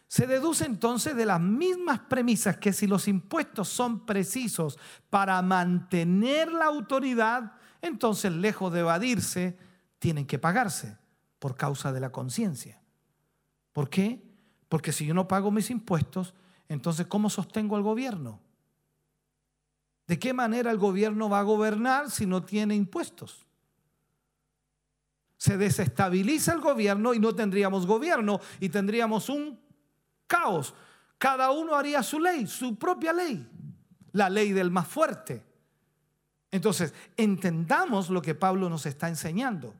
[0.06, 4.78] Se deduce entonces de las mismas premisas que si los impuestos son precisos
[5.10, 9.58] para mantener la autoridad, entonces lejos de evadirse,
[9.98, 10.98] tienen que pagarse
[11.38, 12.80] por causa de la conciencia.
[13.72, 14.23] ¿Por qué?
[14.74, 16.34] Porque si yo no pago mis impuestos,
[16.68, 18.40] entonces ¿cómo sostengo al gobierno?
[20.08, 23.46] ¿De qué manera el gobierno va a gobernar si no tiene impuestos?
[25.36, 29.60] Se desestabiliza el gobierno y no tendríamos gobierno y tendríamos un
[30.26, 30.74] caos.
[31.18, 33.48] Cada uno haría su ley, su propia ley,
[34.10, 35.40] la ley del más fuerte.
[36.50, 39.72] Entonces, entendamos lo que Pablo nos está enseñando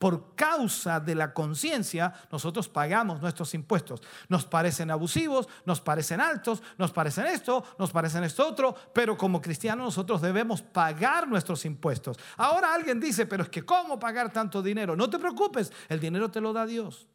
[0.00, 4.00] por causa de la conciencia, nosotros pagamos nuestros impuestos.
[4.30, 9.42] Nos parecen abusivos, nos parecen altos, nos parecen esto, nos parecen esto otro, pero como
[9.42, 12.18] cristianos nosotros debemos pagar nuestros impuestos.
[12.38, 14.96] Ahora alguien dice, pero es que ¿cómo pagar tanto dinero?
[14.96, 17.06] No te preocupes, el dinero te lo da Dios.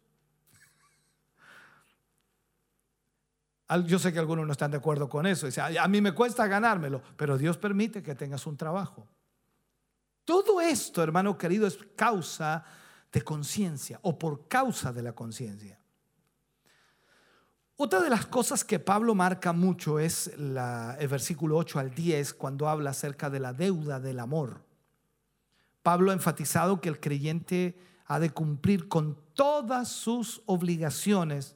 [3.87, 5.47] Yo sé que algunos no están de acuerdo con eso.
[5.47, 9.07] Dice, a mí me cuesta ganármelo, pero Dios permite que tengas un trabajo.
[10.25, 12.65] Todo esto, hermano querido, es causa
[13.11, 15.79] de conciencia o por causa de la conciencia.
[17.77, 22.67] Otra de las cosas que Pablo marca mucho es el versículo 8 al 10 cuando
[22.67, 24.63] habla acerca de la deuda del amor.
[25.83, 31.55] Pablo ha enfatizado que el creyente ha de cumplir con todas sus obligaciones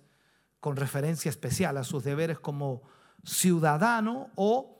[0.59, 2.83] con referencia especial a sus deberes como
[3.23, 4.78] ciudadano o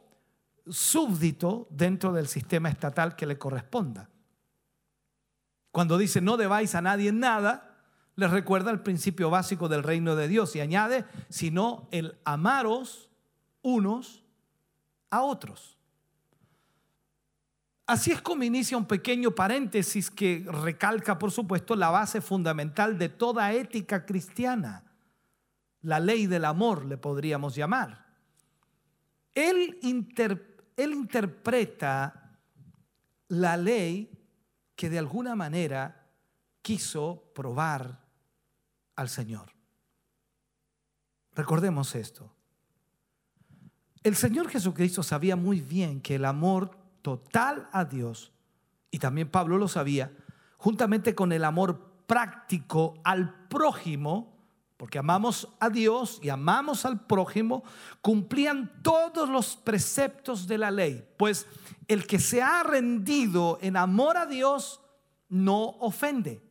[0.71, 4.09] súbdito dentro del sistema estatal que le corresponda.
[5.71, 7.77] Cuando dice no debáis a nadie nada,
[8.15, 13.09] les recuerda el principio básico del reino de Dios y añade, sino el amaros
[13.61, 14.23] unos
[15.09, 15.77] a otros.
[17.85, 23.09] Así es como inicia un pequeño paréntesis que recalca, por supuesto, la base fundamental de
[23.09, 24.83] toda ética cristiana,
[25.81, 28.05] la ley del amor, le podríamos llamar.
[29.33, 29.79] Él,
[30.83, 32.39] él interpreta
[33.27, 34.09] la ley
[34.75, 36.07] que de alguna manera
[36.61, 38.05] quiso probar
[38.95, 39.51] al Señor.
[41.35, 42.33] Recordemos esto.
[44.03, 48.31] El Señor Jesucristo sabía muy bien que el amor total a Dios,
[48.89, 50.11] y también Pablo lo sabía,
[50.57, 54.38] juntamente con el amor práctico al prójimo,
[54.79, 57.65] porque amamos a Dios y amamos al prójimo,
[57.99, 61.05] cumplían todos los preceptos de la ley.
[61.17, 61.47] Pues
[61.89, 64.79] el que se ha rendido en amor a Dios
[65.27, 66.41] no ofende.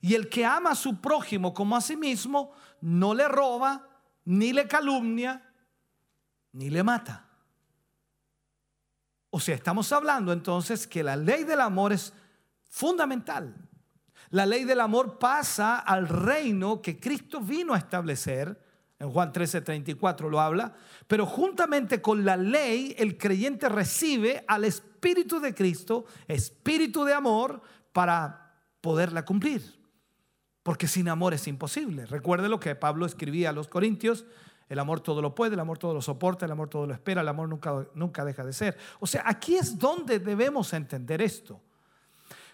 [0.00, 3.86] Y el que ama a su prójimo como a sí mismo no le roba,
[4.24, 5.48] ni le calumnia,
[6.50, 7.28] ni le mata.
[9.30, 12.12] O sea, estamos hablando entonces que la ley del amor es
[12.68, 13.69] fundamental.
[14.30, 18.58] La ley del amor pasa al reino que Cristo vino a establecer.
[18.98, 20.74] En Juan 13:34 lo habla.
[21.06, 27.60] Pero juntamente con la ley, el creyente recibe al Espíritu de Cristo, Espíritu de amor,
[27.92, 29.62] para poderla cumplir.
[30.62, 32.06] Porque sin amor es imposible.
[32.06, 34.26] Recuerde lo que Pablo escribía a los Corintios
[34.70, 37.22] el amor todo lo puede, el amor todo lo soporta, el amor todo lo espera,
[37.22, 38.78] el amor nunca, nunca deja de ser.
[39.00, 41.60] O sea, aquí es donde debemos entender esto.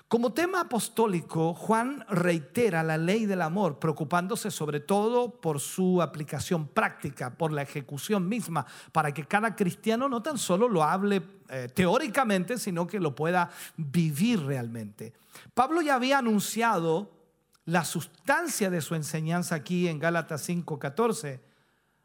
[0.09, 6.69] Como tema apostólico, Juan reitera la ley del amor, preocupándose sobre todo por su aplicación
[6.69, 11.69] práctica, por la ejecución misma, para que cada cristiano no tan solo lo hable eh,
[11.75, 15.13] teóricamente, sino que lo pueda vivir realmente.
[15.55, 17.11] Pablo ya había anunciado
[17.65, 21.41] la sustancia de su enseñanza aquí en Gálatas 5:14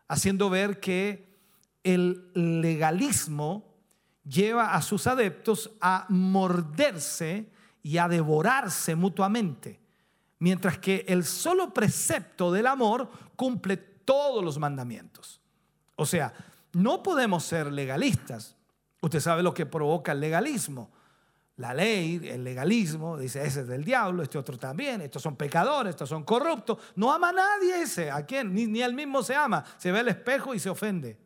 [0.08, 1.38] haciendo ver que
[1.84, 3.76] el legalismo
[4.24, 9.80] lleva a sus adeptos a morderse y a devorarse mutuamente,
[10.40, 15.42] mientras que el solo precepto del amor cumple todos los mandamientos.
[15.96, 16.34] O sea,
[16.74, 18.56] no podemos ser legalistas.
[19.02, 20.90] Usted sabe lo que provoca el legalismo
[21.62, 25.92] la ley, el legalismo, dice, ese es del diablo, este otro también, estos son pecadores,
[25.92, 26.80] estos son corruptos.
[26.96, 28.54] No ama a nadie ese, ¿a quién?
[28.54, 31.20] Ni, ni él mismo se ama, se ve al espejo y se ofende.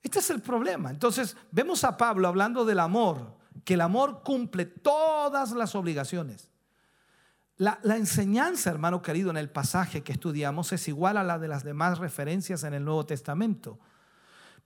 [0.00, 0.90] Este es el problema.
[0.90, 3.35] Entonces, vemos a Pablo hablando del amor,
[3.66, 6.48] que el amor cumple todas las obligaciones.
[7.56, 11.64] La, enseñanza, hermano querido, en el pasaje que estudiamos es igual a la de las
[11.64, 13.80] demás referencias en el Nuevo Testamento.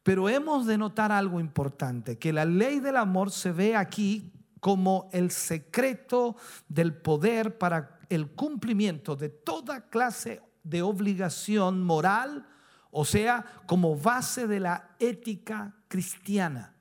[0.02, 5.08] Pero hemos de notar algo importante, que la ley del amor se ve aquí como
[5.12, 6.36] el secreto
[6.68, 12.46] del poder para el cumplimiento de toda clase de obligación moral,
[12.90, 16.74] o sea, como base de la ética cristiana.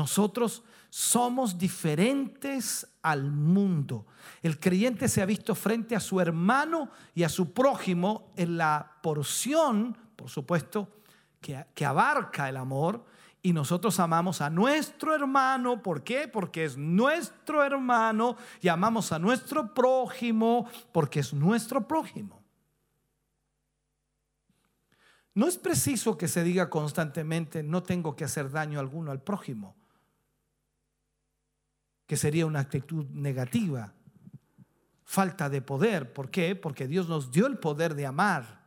[0.00, 4.06] Nosotros somos diferentes al mundo.
[4.40, 8.92] El creyente se ha visto frente a su hermano y a su prójimo en la
[9.02, 10.88] porción, por supuesto,
[11.42, 13.04] que, abarca el amor
[13.42, 15.82] y nosotros amamos a nuestro hermano.
[15.82, 16.28] ¿Por qué?
[16.28, 18.38] Porque es nuestro hermano.
[18.62, 22.40] Y amamos a nuestro prójimo porque es nuestro prójimo.
[25.34, 29.76] No es preciso que se diga constantemente, no tengo que hacer daño alguno al prójimo,
[32.10, 33.92] que sería una actitud negativa,
[35.04, 36.12] falta de poder.
[36.12, 36.56] ¿Por qué?
[36.56, 38.62] Porque Dios nos dio el poder de amar,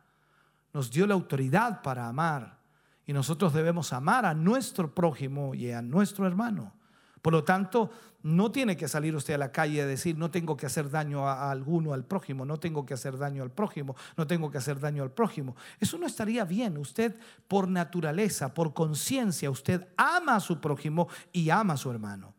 [0.72, 2.56] nos dio la autoridad para amar.
[3.04, 6.72] Y nosotros debemos amar a nuestro prójimo y a nuestro hermano.
[7.20, 7.90] Por lo tanto,
[8.22, 11.28] no tiene que salir usted a la calle a decir, no tengo que hacer daño
[11.28, 14.80] a, alguno, al prójimo, no tengo que hacer daño al prójimo, no tengo que hacer
[14.80, 15.54] daño al prójimo.
[15.78, 16.78] Eso no estaría bien.
[16.78, 17.14] Usted
[17.46, 22.32] por naturaleza, por conciencia, usted ama a su prójimo y ama a su hermano.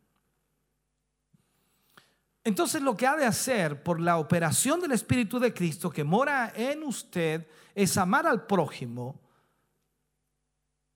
[2.45, 6.53] Entonces lo que ha de hacer por la operación del Espíritu de Cristo que mora
[6.55, 9.19] en usted es amar al prójimo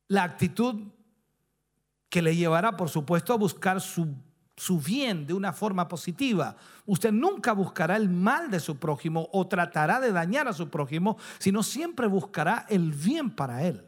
[0.07, 0.75] la actitud
[2.07, 4.13] que le llevará, por supuesto, a buscar su,
[4.55, 6.55] su, bien de una forma positiva.
[6.85, 11.17] Usted nunca buscará el mal de su prójimo o tratará de dañar a su prójimo,
[11.39, 13.87] sino siempre buscará el bien para él.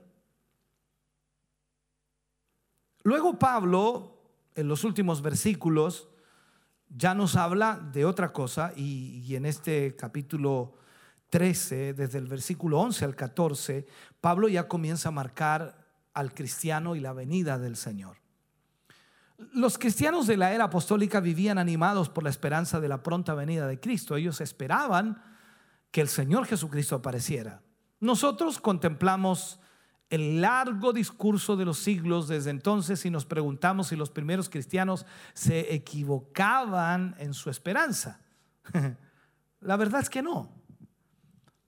[3.03, 4.19] Luego Pablo,
[4.55, 6.10] en los últimos versículos,
[6.95, 10.73] ya nos habla de otra cosa y, y en este capítulo
[11.29, 13.87] 13, desde el versículo 11 al 14,
[14.19, 18.17] Pablo ya comienza a marcar al cristiano y la venida del Señor.
[19.53, 23.65] Los cristianos de la era apostólica vivían animados por la esperanza de la pronta venida
[23.65, 24.15] de Cristo.
[24.15, 25.23] Ellos esperaban
[25.89, 27.61] que el Señor Jesucristo apareciera.
[27.99, 29.60] Nosotros contemplamos
[30.11, 35.05] el largo discurso de los siglos desde entonces y nos preguntamos si los primeros cristianos
[35.33, 38.19] se equivocaban en su esperanza.
[39.61, 40.51] La verdad es que no.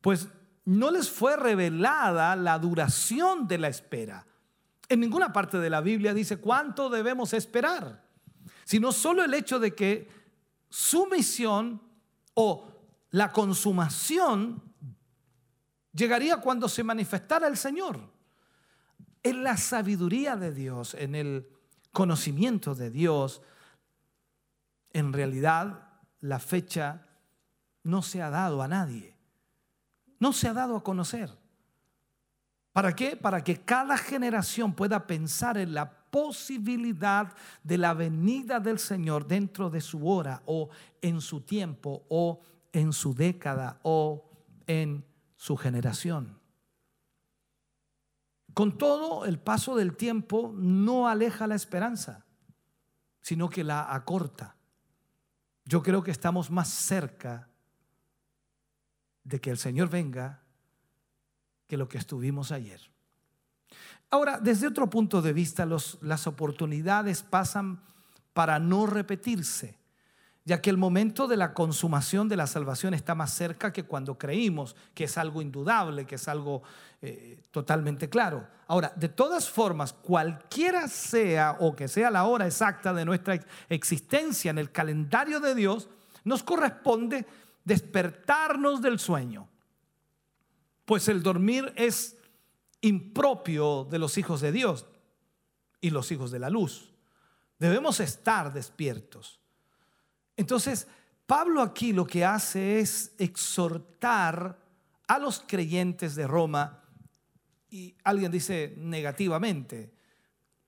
[0.02, 0.28] Pues
[0.66, 4.28] no les fue revelada la duración de la espera.
[4.90, 8.04] En ninguna parte de la Biblia dice cuánto debemos esperar,
[8.66, 10.10] sino solo el hecho de que
[10.68, 11.82] su misión
[12.34, 12.68] o
[13.12, 14.62] la consumación
[15.94, 18.13] llegaría cuando se manifestara el Señor
[19.24, 21.48] en la sabiduría de Dios, en el
[21.92, 23.42] conocimiento de Dios,
[24.92, 25.88] en realidad
[26.20, 27.08] la fecha
[27.84, 29.16] no se ha dado a nadie.
[30.20, 31.30] No se ha dado a conocer.
[32.72, 33.16] ¿Para qué?
[33.16, 37.34] Para que cada generación pueda pensar en la posibilidad
[37.64, 40.70] de la venida del Señor dentro de su hora o
[41.02, 42.42] en su tiempo o
[42.72, 44.30] en su década o
[44.68, 45.06] en
[45.36, 46.43] su generación.
[48.54, 52.26] Con todo, el paso del tiempo no aleja la esperanza,
[53.22, 54.56] sino que la acorta.
[55.66, 57.50] Yo creo que estamos más cerca
[59.24, 60.42] de que el Señor venga
[61.68, 62.82] que lo que estuvimos ayer.
[64.10, 67.82] Ahora, desde otro punto de vista, las oportunidades pasan
[68.34, 69.83] para no repetirse
[70.46, 74.18] ya que el momento de la consumación de la salvación está más cerca que cuando
[74.18, 76.64] creímos, que es algo indudable, que es algo
[77.02, 78.46] eh, totalmente claro.
[78.68, 83.40] Ahora, de todas formas, cualquiera sea o que sea la hora exacta de nuestra
[83.70, 85.90] existencia en el calendario de Dios,
[86.26, 87.26] nos corresponde
[87.64, 89.48] despertarnos del sueño,
[90.86, 92.18] pues el dormir es
[92.82, 94.86] impropio de los hijos de Dios
[95.80, 96.92] y los hijos de la luz.
[97.60, 99.40] Debemos estar despiertos.
[100.36, 100.88] Entonces,
[101.26, 104.60] Pablo aquí lo que hace es exhortar
[105.08, 106.84] a los creyentes de Roma,
[107.70, 109.94] y alguien dice negativamente,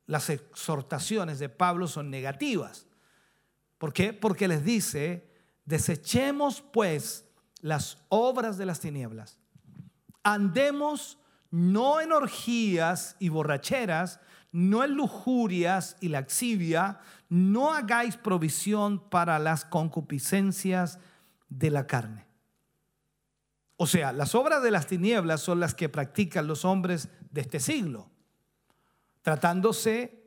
[0.07, 2.87] las exhortaciones de Pablo son negativas.
[3.77, 4.13] ¿Por qué?
[4.13, 5.29] Porque les dice,
[5.65, 7.25] desechemos pues
[7.61, 9.39] las obras de las tinieblas,
[10.23, 11.19] andemos
[11.51, 14.19] no en orgías y borracheras,
[14.51, 16.99] no en lujurias y laxivia,
[17.29, 20.99] no hagáis provisión para las concupiscencias
[21.49, 22.25] de la carne.
[23.77, 27.59] O sea, las obras de las tinieblas son las que practican los hombres de este
[27.59, 28.09] siglo,
[29.21, 30.23] tratándose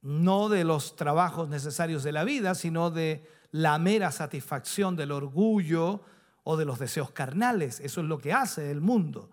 [0.00, 6.02] no de los trabajos necesarios de la vida, sino de la mera satisfacción del orgullo
[6.42, 7.78] o de los deseos carnales.
[7.78, 9.30] Eso es lo que hace el mundo.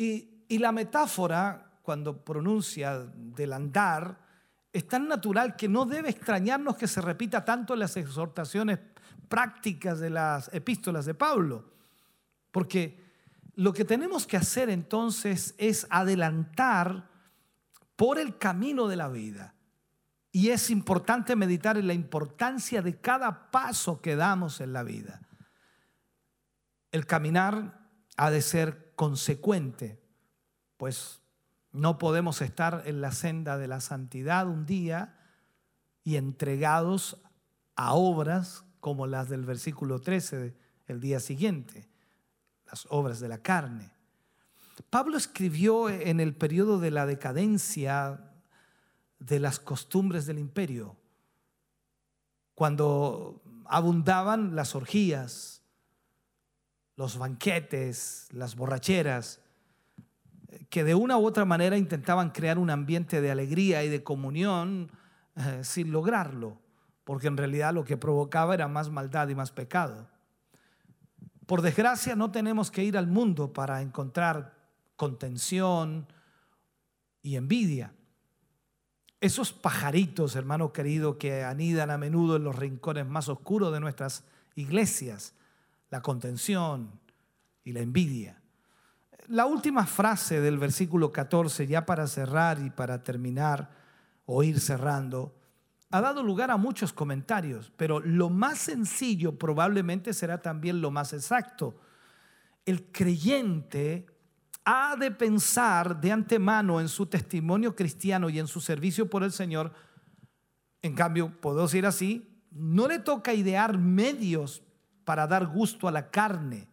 [0.00, 4.18] Y, la metáfora cuando pronuncia del andar,
[4.72, 8.78] es tan natural que no debe extrañarnos que se repita tanto en las exhortaciones
[9.28, 11.74] prácticas de las epístolas de Pablo.
[12.50, 12.98] Porque
[13.56, 17.10] lo que tenemos que hacer entonces es adelantar
[17.94, 19.54] por el camino de la vida.
[20.32, 25.20] Y es importante meditar en la importancia de cada paso que damos en la vida.
[26.90, 27.80] El caminar
[28.16, 29.98] ha de ser consecuente,
[30.76, 31.22] pues
[31.72, 35.18] no podemos estar en la senda de la santidad un día
[36.04, 37.16] y entregados
[37.76, 40.54] a obras como las del versículo 13
[40.86, 41.88] el día siguiente,
[42.66, 43.90] las obras de la carne.
[44.90, 48.34] Pablo escribió en el periodo de la decadencia
[49.18, 50.94] de las costumbres del imperio,
[52.54, 55.59] cuando abundaban las orgías,
[56.96, 59.40] los banquetes, las borracheras,
[60.68, 64.90] que de una u otra manera intentaban crear un ambiente de alegría y de comunión
[65.36, 66.58] eh, sin lograrlo,
[67.04, 70.08] porque en realidad lo que provocaba era más maldad y más pecado.
[71.46, 74.54] Por desgracia no tenemos que ir al mundo para encontrar
[74.96, 76.06] contención
[77.22, 77.92] y envidia.
[79.20, 84.24] Esos pajaritos, hermano querido, que anidan a menudo en los rincones más oscuros de nuestras
[84.54, 85.34] iglesias,
[85.90, 87.00] la contención
[87.64, 88.40] y la envidia
[89.30, 93.70] la última frase del versículo 14, ya para cerrar y para terminar
[94.26, 95.36] o ir cerrando,
[95.90, 101.12] ha dado lugar a muchos comentarios, pero lo más sencillo probablemente será también lo más
[101.12, 101.80] exacto.
[102.64, 104.06] El creyente
[104.64, 109.30] ha de pensar de antemano en su testimonio cristiano y en su servicio por el
[109.30, 109.72] Señor.
[110.82, 114.64] En cambio, puedo decir así, no le toca idear medios
[115.10, 116.68] para dar gusto a la carne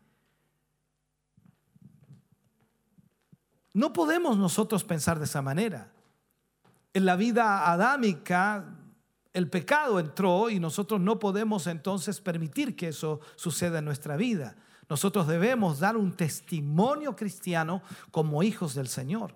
[3.74, 5.92] No podemos nosotros pensar de esa manera.
[6.94, 8.76] En la vida adámica
[9.34, 14.56] el pecado entró y nosotros no podemos entonces permitir que eso suceda en nuestra vida.
[14.88, 17.82] Nosotros debemos dar un testimonio cristiano
[18.12, 19.34] como hijos del Señor.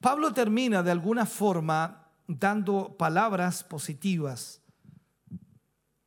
[0.00, 4.59] Pablo termina de alguna forma dando palabras positivas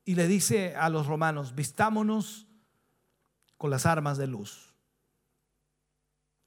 [0.06, 2.48] y le dice a los romanos, vistámonos
[3.58, 4.74] con las armas de luz.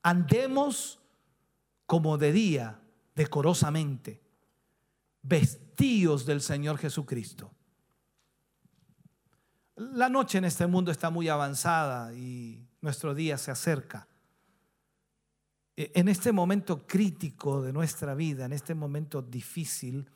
[0.03, 1.01] Andemos
[1.87, 2.81] como de día,
[3.15, 4.23] decorosamente,
[5.23, 7.53] vestidos del Señor Jesucristo.
[9.77, 14.09] La noche en este mundo está muy avanzada y nuestro día se acerca.
[15.77, 20.11] E, en este momento crítico de nuestra vida, en este momento difícil,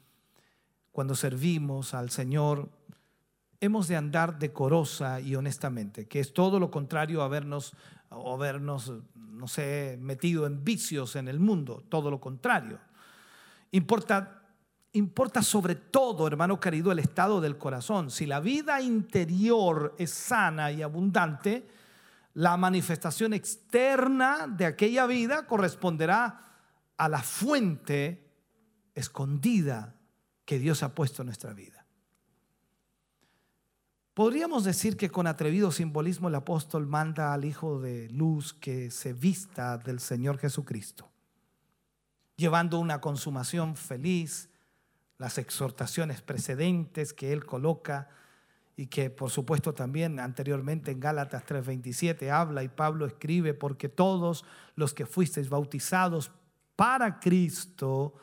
[0.92, 2.70] cuando servimos al Señor,
[3.60, 7.74] hemos de andar decorosa y honestamente, que es todo lo contrario a vernos
[8.08, 12.78] o habernos, no sé, metido en vicios en el mundo, todo lo contrario.
[13.72, 14.40] Importa
[14.92, 18.10] Importa sobre todo, hermano querido, el estado del corazón.
[18.10, 21.64] Si la vida interior es sana y abundante,
[22.34, 26.44] la manifestación externa de aquella vida corresponderá
[26.96, 28.32] a la fuente
[28.94, 29.94] escondida
[30.44, 31.79] que Dios ha puesto en nuestra vida.
[34.14, 39.12] Podríamos decir que con atrevido simbolismo el apóstol manda al Hijo de Luz que se
[39.12, 41.08] vista del Señor Jesucristo,
[42.36, 44.50] llevando una consumación feliz,
[45.16, 48.08] las exhortaciones precedentes que él coloca
[48.76, 54.44] y que por supuesto también anteriormente en Gálatas 3:27 habla y Pablo escribe, porque todos
[54.74, 56.32] los que fuisteis bautizados
[56.74, 58.14] para Cristo,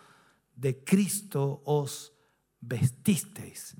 [0.55, 2.11] de Cristo os
[2.59, 3.77] vestisteis,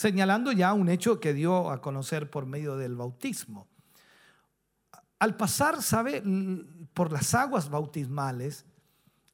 [0.00, 3.68] señalando ya un hecho que dio a conocer por medio del bautismo.
[5.18, 6.22] Al pasar, sabe,
[6.94, 8.64] por las aguas bautismales,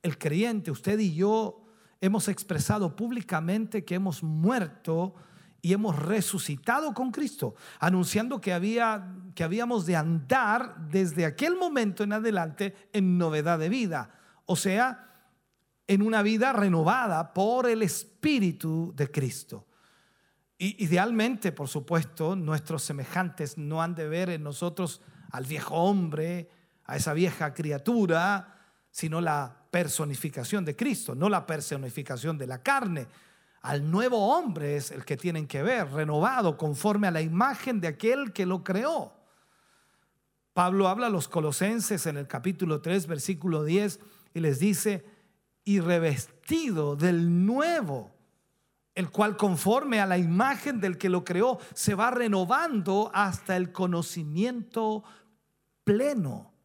[0.02, 1.64] el creyente, usted y yo,
[2.00, 5.14] hemos expresado públicamente que hemos muerto
[5.62, 12.02] y hemos resucitado con Cristo, anunciando que, había, que habíamos de andar desde aquel momento
[12.02, 14.10] en adelante en novedad de vida,
[14.46, 15.30] o sea,
[15.86, 19.65] en una vida renovada por el Espíritu de Cristo.
[20.58, 26.48] Y idealmente, por supuesto, nuestros semejantes no han de ver en nosotros al viejo hombre,
[26.84, 28.56] a esa vieja criatura,
[28.90, 33.06] sino la personificación de Cristo, no la personificación de la carne.
[33.60, 37.88] Al nuevo hombre es el que tienen que ver, renovado conforme a la imagen de
[37.88, 39.12] aquel que lo creó.
[40.54, 44.00] Pablo habla a los colosenses en el capítulo 3, versículo 10,
[44.32, 45.04] y les dice,
[45.66, 48.15] y revestido del nuevo,
[48.96, 53.70] el cual conforme a la imagen del que lo creó, se va renovando hasta el
[53.70, 55.04] conocimiento
[55.84, 56.56] pleno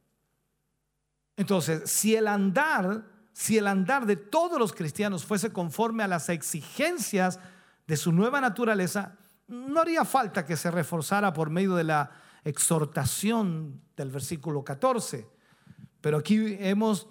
[1.41, 3.03] entonces, si el andar,
[3.33, 7.39] si el andar de todos los cristianos fuese conforme a las exigencias
[7.87, 9.17] de su nueva naturaleza,
[9.47, 12.11] no haría falta que se reforzara por medio de la
[12.43, 15.27] exhortación del versículo 14.
[15.99, 17.07] Pero aquí hemos,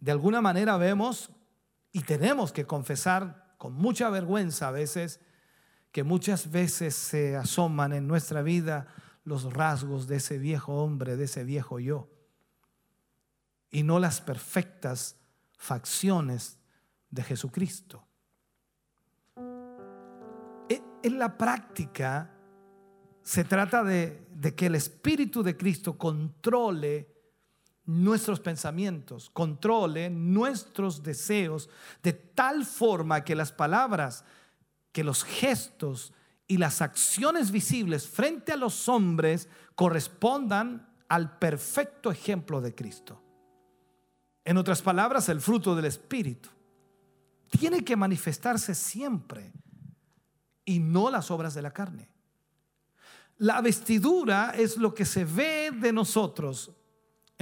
[0.00, 1.30] de alguna manera vemos
[1.92, 5.20] y tenemos que confesar con mucha vergüenza a veces
[5.90, 8.88] que muchas veces se asoman en nuestra vida
[9.24, 12.10] los rasgos de ese viejo hombre, de ese viejo yo
[13.70, 15.16] y no las perfectas
[15.56, 16.58] facciones
[17.08, 18.06] de Jesucristo.
[20.68, 22.36] E, en la práctica
[23.22, 27.13] se trata de, de que el Espíritu de Cristo controle
[27.86, 31.68] nuestros pensamientos, controle nuestros deseos
[32.02, 34.24] de tal forma que las palabras,
[34.92, 36.12] que los gestos
[36.46, 43.20] y las acciones visibles frente a los hombres correspondan al perfecto ejemplo de Cristo.
[44.44, 46.50] En otras palabras, el fruto del Espíritu
[47.50, 49.52] tiene que manifestarse siempre
[50.64, 52.08] y no las obras de la carne.
[53.38, 56.72] La vestidura es lo que se ve de nosotros.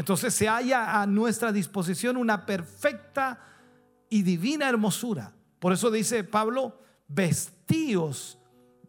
[0.02, 3.40] Entonces se halla a nuestra disposición una perfecta
[4.10, 5.32] y divina hermosura.
[5.58, 8.36] Por eso dice Pablo, vestíos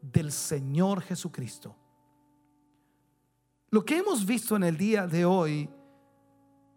[0.01, 1.75] del Señor Jesucristo.
[3.69, 5.69] Lo que hemos visto en el día de hoy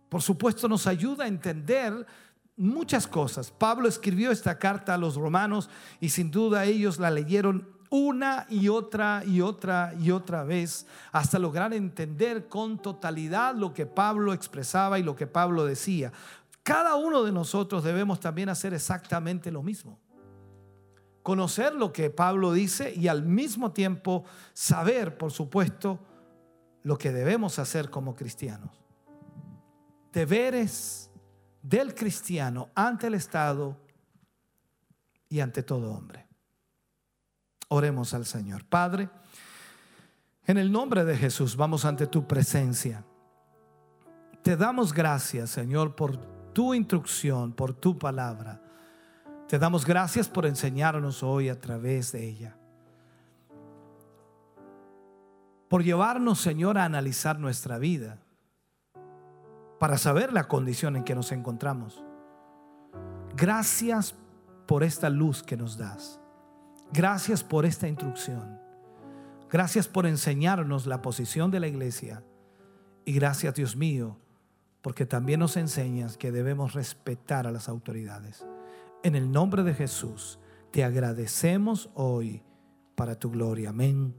[0.08, 2.06] por supuesto, nos ayuda a entender
[2.56, 3.50] muchas cosas.
[3.50, 5.68] Pablo escribió esta carta a los romanos
[6.00, 11.38] y sin duda ellos la leyeron una y otra y otra y otra vez hasta
[11.38, 16.12] lograr entender con totalidad lo que Pablo expresaba y lo que Pablo decía.
[16.62, 19.98] Cada uno de nosotros debemos también hacer exactamente lo mismo.
[21.22, 25.98] Conocer lo que Pablo dice y al mismo tiempo saber, por supuesto,
[26.82, 28.86] lo que debemos hacer como cristianos
[30.16, 31.10] deberes
[31.60, 33.76] del cristiano ante el Estado
[35.28, 36.25] y ante todo hombre.
[37.68, 38.64] Oremos al Señor.
[38.64, 39.08] Padre,
[40.48, 43.04] En el nombre de Jesús vamos ante tu presencia.
[44.42, 46.16] Te damos gracias, Señor, por
[46.52, 48.62] tu instrucción, por tu palabra.
[49.48, 52.56] Te damos gracias por enseñarnos hoy a través de ella.
[55.68, 58.20] Por llevarnos, Señor, a analizar nuestra vida,
[59.80, 62.04] para saber la condición en que nos encontramos.
[63.34, 64.14] Gracias
[64.66, 66.20] por esta luz que nos das.
[66.92, 68.60] Gracias por esta instrucción.
[69.50, 72.22] Gracias por enseñarnos la posición de la iglesia.
[73.04, 74.18] Y gracias, Dios mío,
[74.82, 78.44] porque también nos enseñas que debemos respetar a las autoridades.
[79.02, 80.38] En el nombre de Jesús,
[80.72, 82.42] te agradecemos hoy
[82.96, 83.70] para tu gloria.
[83.70, 84.14] Amén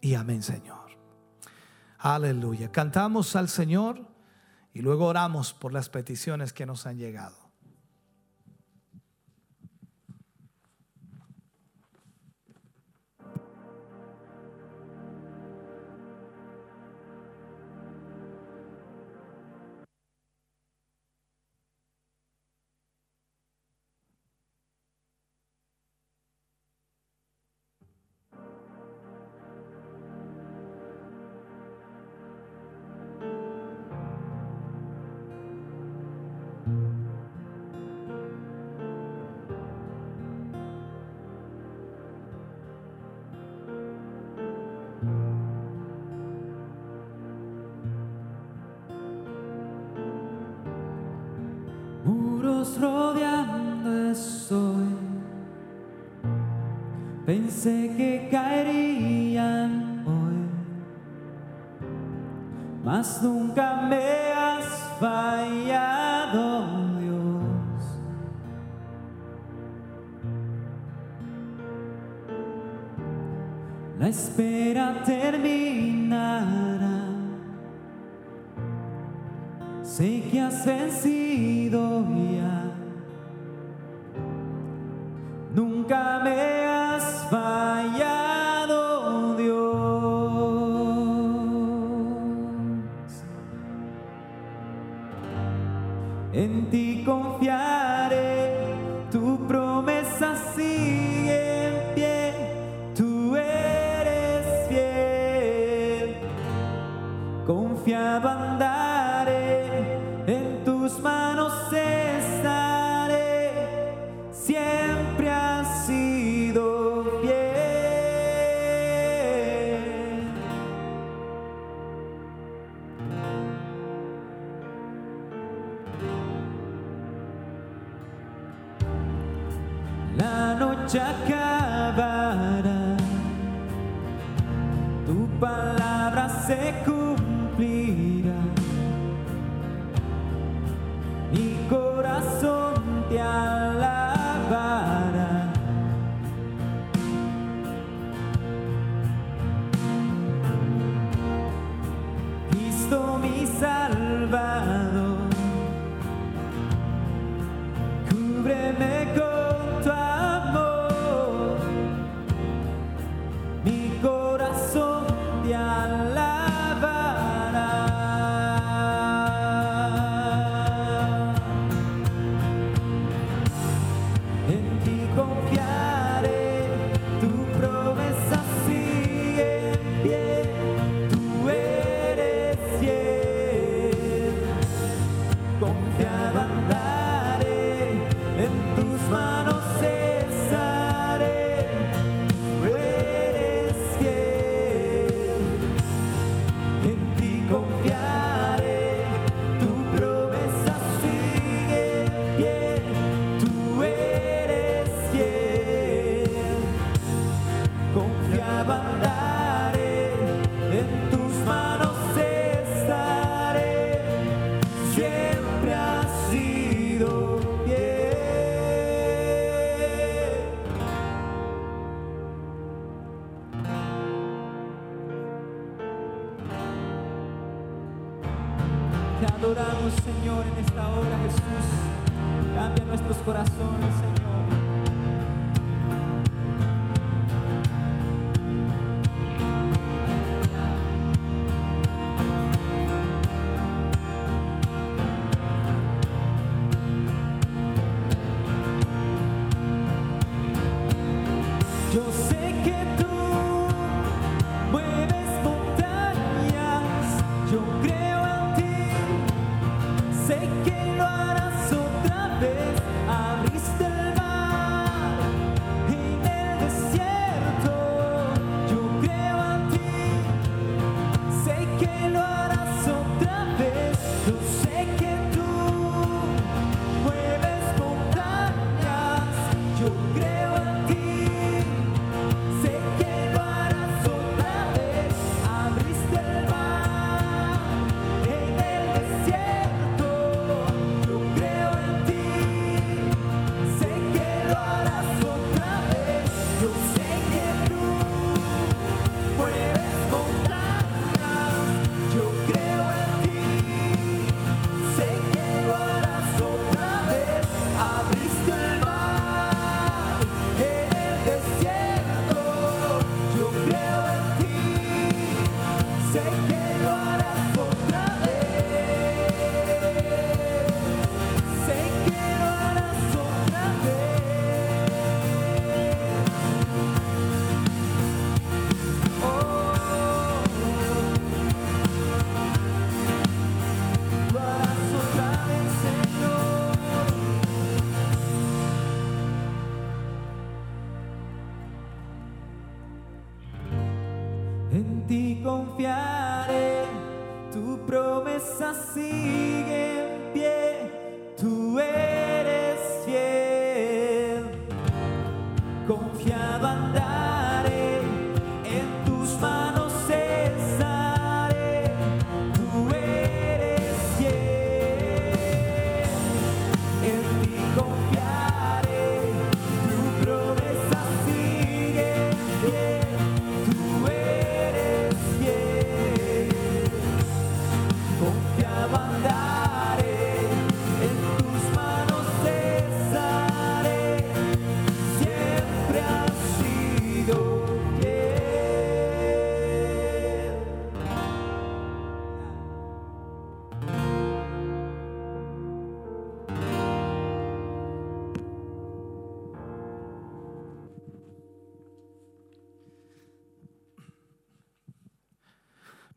[0.00, 0.90] y amén, Señor.
[1.98, 2.70] Aleluya.
[2.72, 4.06] Cantamos al Señor
[4.72, 7.45] y luego oramos por las peticiones que nos han llegado.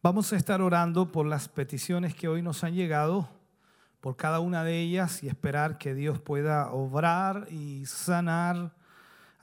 [0.09, 3.29] Vamos a estar orando por las peticiones que hoy nos han llegado,
[4.01, 8.73] por cada una de ellas y esperar que Dios pueda obrar y sanar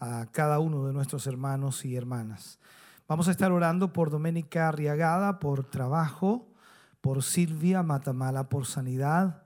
[0.00, 2.58] a cada uno de nuestros hermanos y hermanas.
[3.06, 6.48] Vamos a estar orando por Doménica Arriagada por trabajo,
[7.00, 9.44] por Silvia Matamala por sanidad,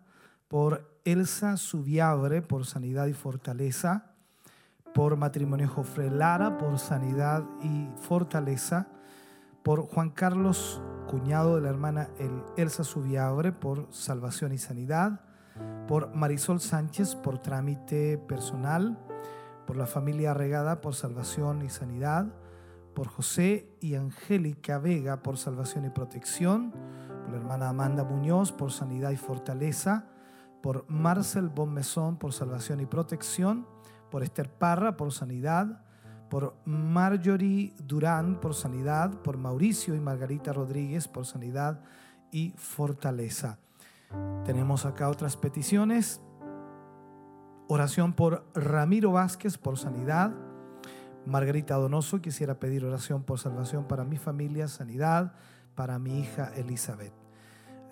[0.48, 4.14] por Elsa Subiabre por sanidad y fortaleza,
[4.94, 8.88] por matrimonio Jofre Lara por sanidad y fortaleza,
[9.62, 15.20] por Juan Carlos, cuñado de la hermana El- Elsa Subiabre, por salvación y sanidad,
[15.88, 18.98] por Marisol Sánchez, por trámite personal,
[19.66, 22.26] por la familia Regada, por salvación y sanidad,
[22.94, 28.72] por José y Angélica Vega, por salvación y protección, por la hermana Amanda Muñoz, por
[28.72, 30.06] sanidad y fortaleza,
[30.62, 33.66] por Marcel Bonmesón, por salvación y protección,
[34.10, 35.84] por Esther Parra, por sanidad,
[36.30, 41.82] por Marjorie Durán por sanidad, por Mauricio y Margarita Rodríguez por sanidad
[42.32, 43.58] y fortaleza.
[44.44, 46.22] Tenemos acá otras peticiones.
[47.68, 50.32] Oración por Ramiro Vázquez por sanidad.
[51.26, 55.34] Margarita Donoso quisiera pedir oración por salvación para mi familia, sanidad,
[55.74, 57.19] para mi hija Elizabeth.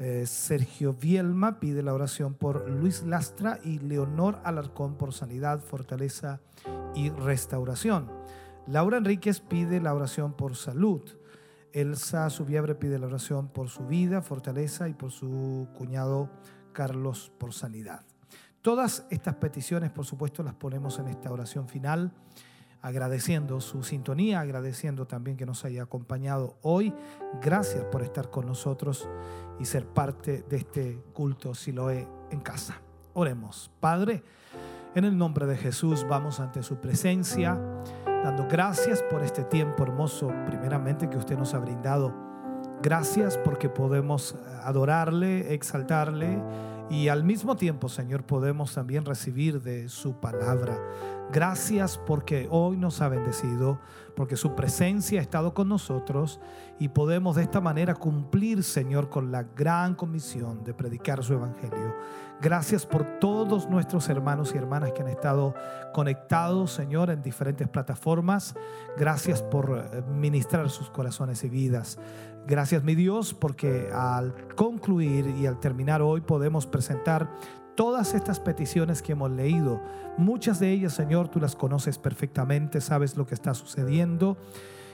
[0.01, 6.41] Eh, Sergio Vielma pide la oración por Luis Lastra y Leonor Alarcón por sanidad, fortaleza
[6.95, 8.09] y restauración.
[8.69, 11.03] Laura Enríquez pide la oración por salud.
[11.73, 16.31] Elsa Subiebre pide la oración por su vida, fortaleza y por su cuñado
[16.73, 18.03] Carlos por sanidad.
[18.63, 22.13] Todas estas peticiones, por supuesto, las ponemos en esta oración final,
[22.83, 26.95] agradeciendo su sintonía, agradeciendo también que nos haya acompañado hoy.
[27.43, 29.09] Gracias por estar con nosotros
[29.59, 32.81] y ser parte de este culto Siloé en casa.
[33.15, 33.71] Oremos.
[33.81, 34.23] Padre,
[34.95, 37.59] en el nombre de Jesús vamos ante su presencia,
[38.05, 42.15] dando gracias por este tiempo hermoso, primeramente que usted nos ha brindado.
[42.83, 46.41] Gracias porque podemos adorarle, exaltarle
[46.91, 50.79] y al mismo tiempo, Señor, podemos también recibir de su palabra.
[51.31, 53.79] Gracias porque hoy nos ha bendecido,
[54.17, 56.41] porque su presencia ha estado con nosotros
[56.79, 61.95] y podemos de esta manera cumplir, Señor, con la gran comisión de predicar su evangelio.
[62.41, 65.55] Gracias por todos nuestros hermanos y hermanas que han estado
[65.93, 68.55] conectados, Señor, en diferentes plataformas.
[68.97, 71.99] Gracias por eh, ministrar sus corazones y vidas.
[72.49, 77.31] Gracias, mi Dios, porque al concluir y al terminar hoy podemos presentar
[77.75, 79.83] todas estas peticiones que hemos leído.
[80.17, 84.39] Muchas de ellas, Señor, tú las conoces perfectamente, sabes lo que está sucediendo.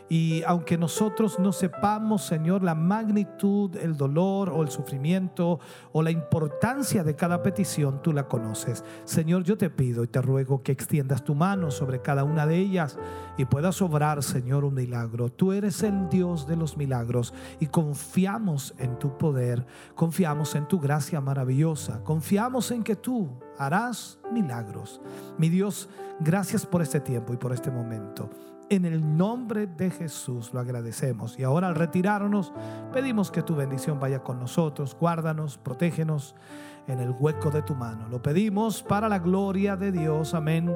[0.09, 5.60] Y aunque nosotros no sepamos, Señor, la magnitud, el dolor o el sufrimiento
[5.93, 8.85] o la importancia de cada petición, tú la conoces.
[9.05, 12.59] Señor, yo te pido y te ruego que extiendas tu mano sobre cada una de
[12.59, 12.98] ellas
[13.39, 15.31] y puedas obrar, Señor, un milagro.
[15.31, 20.81] Tú eres el Dios de los milagros y confiamos en tu poder, confiamos en tu
[20.81, 25.01] gracia maravillosa, confiamos en que tú harás milagros.
[25.39, 25.89] Mi Dios,
[26.20, 28.28] gracias por este tiempo y por este momento.
[28.70, 31.38] En el nombre de Jesús lo agradecemos.
[31.38, 32.52] Y ahora al retirarnos,
[32.92, 34.96] pedimos que tu bendición vaya con nosotros.
[34.98, 36.34] Guárdanos, protégenos
[36.86, 38.08] en el hueco de tu mano.
[38.08, 40.34] Lo pedimos para la gloria de Dios.
[40.34, 40.74] Amén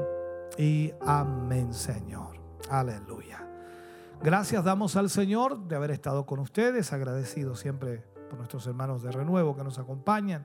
[0.58, 2.38] y amén, Señor.
[2.70, 3.46] Aleluya.
[4.22, 9.12] Gracias damos al Señor de haber estado con ustedes, agradecidos siempre por nuestros hermanos de
[9.12, 10.44] renuevo que nos acompañan,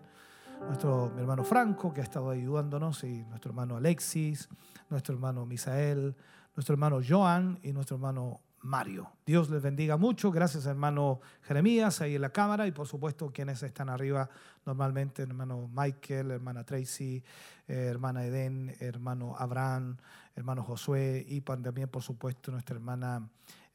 [0.67, 4.47] nuestro hermano Franco que ha estado ayudándonos y nuestro hermano Alexis,
[4.89, 6.15] nuestro hermano Misael,
[6.55, 9.11] nuestro hermano Joan y nuestro hermano Mario.
[9.25, 10.31] Dios les bendiga mucho.
[10.31, 14.29] Gracias, hermano Jeremías, ahí en la cámara, y por supuesto quienes están arriba
[14.65, 17.21] normalmente, hermano Michael, hermana Tracy,
[17.67, 19.97] eh, hermana Eden, hermano Abraham,
[20.35, 23.27] hermano Josué, y también, por supuesto, nuestra hermana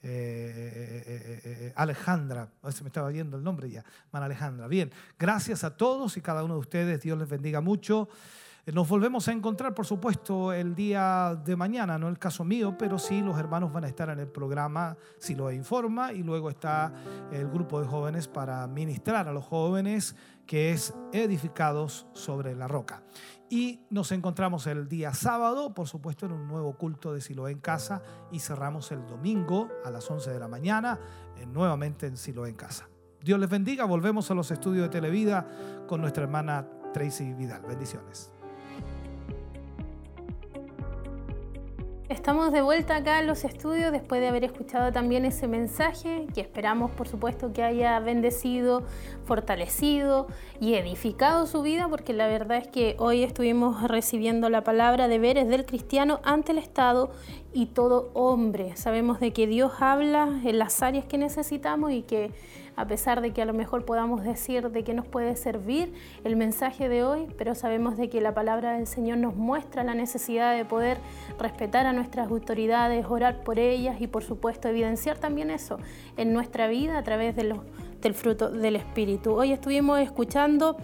[0.02, 2.48] eh, eh, Alejandra.
[2.62, 3.84] A se me estaba viendo el nombre ya.
[4.06, 4.68] Hermana Alejandra.
[4.68, 7.02] Bien, gracias a todos y cada uno de ustedes.
[7.02, 8.08] Dios les bendiga mucho.
[8.72, 12.98] Nos volvemos a encontrar, por supuesto, el día de mañana, no el caso mío, pero
[12.98, 16.92] sí los hermanos van a estar en el programa Si lo informa y luego está
[17.32, 20.16] el grupo de jóvenes para ministrar a los jóvenes
[20.46, 23.02] que es edificados sobre la roca.
[23.48, 27.60] Y nos encontramos el día sábado, por supuesto, en un nuevo culto de Siloé en
[27.60, 30.98] casa y cerramos el domingo a las 11 de la mañana,
[31.38, 32.86] eh, nuevamente en Siloé en casa.
[33.22, 35.46] Dios les bendiga, volvemos a los estudios de Televida
[35.86, 37.62] con nuestra hermana Tracy Vidal.
[37.62, 38.37] Bendiciones.
[42.08, 46.40] Estamos de vuelta acá en los estudios después de haber escuchado también ese mensaje que
[46.40, 48.82] esperamos por supuesto que haya bendecido,
[49.26, 50.26] fortalecido
[50.58, 55.18] y edificado su vida porque la verdad es que hoy estuvimos recibiendo la palabra de
[55.18, 57.10] veres del cristiano ante el Estado
[57.52, 58.74] y todo hombre.
[58.78, 62.30] Sabemos de que Dios habla en las áreas que necesitamos y que
[62.78, 65.92] a pesar de que a lo mejor podamos decir de qué nos puede servir
[66.22, 69.94] el mensaje de hoy, pero sabemos de que la palabra del Señor nos muestra la
[69.94, 70.98] necesidad de poder
[71.40, 75.78] respetar a nuestras autoridades, orar por ellas y por supuesto evidenciar también eso
[76.16, 79.32] en nuestra vida a través del fruto del Espíritu.
[79.32, 80.76] Hoy estuvimos escuchando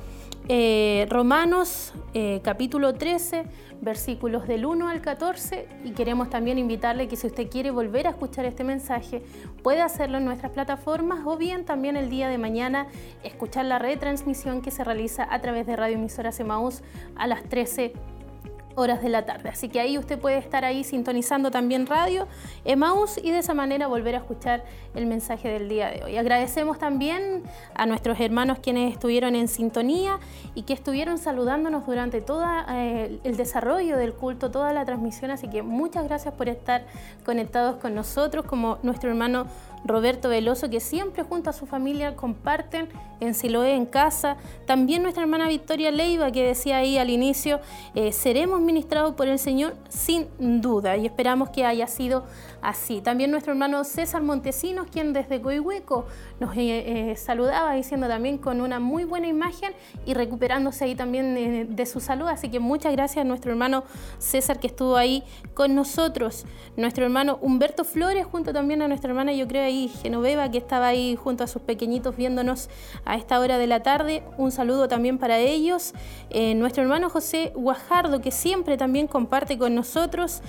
[0.49, 3.45] eh, Romanos eh, capítulo 13,
[3.85, 8.11] versículos del 1 al 14 y queremos también invitarle que si usted quiere volver a
[8.11, 9.23] escuchar este mensaje,
[9.63, 12.87] puede hacerlo en nuestras plataformas o bien también el día de mañana
[13.23, 16.83] escuchar la retransmisión que se realiza a través de Radio Emisora Semaús
[17.15, 17.93] a las 13
[18.77, 19.49] horas de la tarde.
[19.49, 22.27] Así que ahí usted puede estar ahí sintonizando también radio
[22.65, 24.65] Emaús y de esa manera volver a escuchar
[24.95, 26.17] el mensaje del día de hoy.
[26.17, 27.43] Agradecemos también
[27.75, 30.19] a nuestros hermanos quienes estuvieron en sintonía
[30.55, 35.31] y que estuvieron saludándonos durante todo eh, el desarrollo del culto, toda la transmisión.
[35.31, 36.85] Así que muchas gracias por estar
[37.25, 39.47] conectados con nosotros, como nuestro hermano
[39.85, 42.89] Roberto Veloso, que siempre junto a su familia comparten
[43.21, 44.37] en Siloé en casa.
[44.67, 47.61] También nuestra hermana Victoria Leiva, que decía ahí al inicio,
[47.95, 50.29] eh, seremos ministrados por el Señor sin
[50.61, 52.25] duda y esperamos que haya sido
[52.63, 53.01] así.
[53.01, 56.07] También nuestro hermano César Montesinos, quien desde Coihueco
[56.41, 59.73] nos eh, eh, saludaba diciendo también con una muy buena imagen
[60.07, 62.27] y recuperándose ahí también de, su salud.
[62.29, 63.85] Así que muchas gracias a nuestro hermano
[64.19, 66.47] César que estuvo ahí con nosotros.
[66.77, 69.63] Nuestro hermano Humberto Flores, junto también a nuestra hermana, yo creo
[70.03, 72.69] Genoveva, que estaba ahí junto a sus pequeñitos viéndonos
[73.05, 74.23] a esta hora de la tarde.
[74.39, 75.93] Un saludo también para ellos.
[76.31, 80.43] Eh, nuestro hermano José Guajardo, que siempre también comparte con nosotros.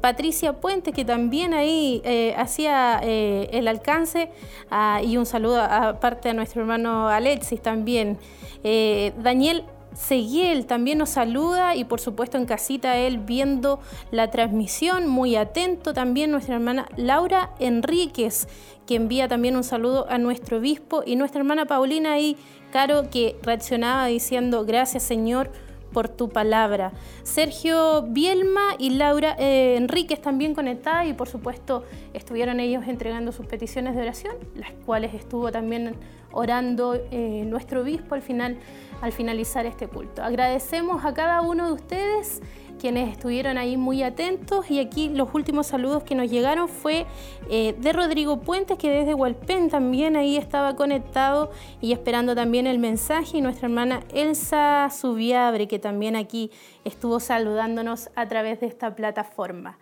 [0.00, 4.30] Patricia Puente, que también ahí eh, hacía eh, el alcance
[4.70, 8.18] ah, y un saludo aparte a nuestro hermano Alexis también.
[8.64, 15.06] Eh, Daniel Seguiel también nos saluda y por supuesto en casita él viendo la transmisión,
[15.06, 18.48] muy atento también nuestra hermana Laura Enríquez,
[18.86, 22.36] que envía también un saludo a nuestro obispo y nuestra hermana Paulina ahí,
[22.72, 25.50] Caro, que reaccionaba diciendo gracias Señor
[25.92, 26.92] por tu palabra.
[27.22, 33.46] Sergio Bielma y Laura eh, Enríquez también conectadas y por supuesto estuvieron ellos entregando sus
[33.46, 35.94] peticiones de oración, las cuales estuvo también
[36.32, 38.58] orando eh, nuestro obispo al final,
[39.00, 40.22] al finalizar este culto.
[40.22, 42.42] Agradecemos a cada uno de ustedes
[42.82, 47.06] quienes estuvieron ahí muy atentos y aquí los últimos saludos que nos llegaron fue
[47.48, 52.80] eh, de Rodrigo Puentes que desde Hualpén también ahí estaba conectado y esperando también el
[52.80, 56.50] mensaje y nuestra hermana Elsa Subiabre que también aquí
[56.84, 59.78] estuvo saludándonos a través de esta plataforma.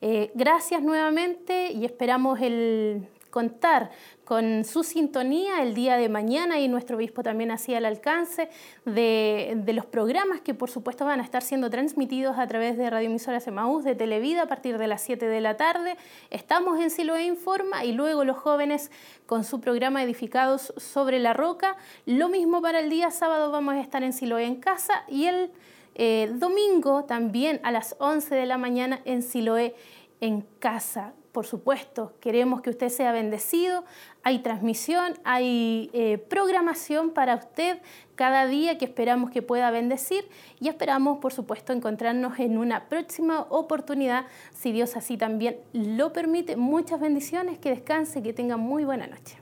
[0.00, 3.90] Eh, gracias nuevamente y esperamos el contar
[4.24, 8.48] con su sintonía el día de mañana y nuestro obispo también hacía el alcance
[8.84, 13.08] de, los programas que por supuesto van a estar siendo transmitidos a través de Radio
[13.08, 15.96] Emisoras Emaús de Televida a partir de las 7 de la tarde.
[16.30, 18.90] Estamos en Siloé Informa y luego los jóvenes
[19.26, 21.76] con su programa Edificados sobre la Roca.
[22.06, 25.50] Lo mismo para el día sábado vamos a estar en Siloé en casa y el
[25.96, 29.74] eh, domingo también a las 11 de la mañana en Siloé
[30.20, 33.84] en casa por supuesto, queremos que usted sea bendecido.
[34.22, 37.78] Hay transmisión, hay eh, programación para usted
[38.14, 40.28] cada día que esperamos que pueda bendecir
[40.60, 46.56] y esperamos, por supuesto, encontrarnos en una próxima oportunidad, si Dios así también lo permite.
[46.56, 49.39] Muchas bendiciones, que descanse, que tenga muy buena noche.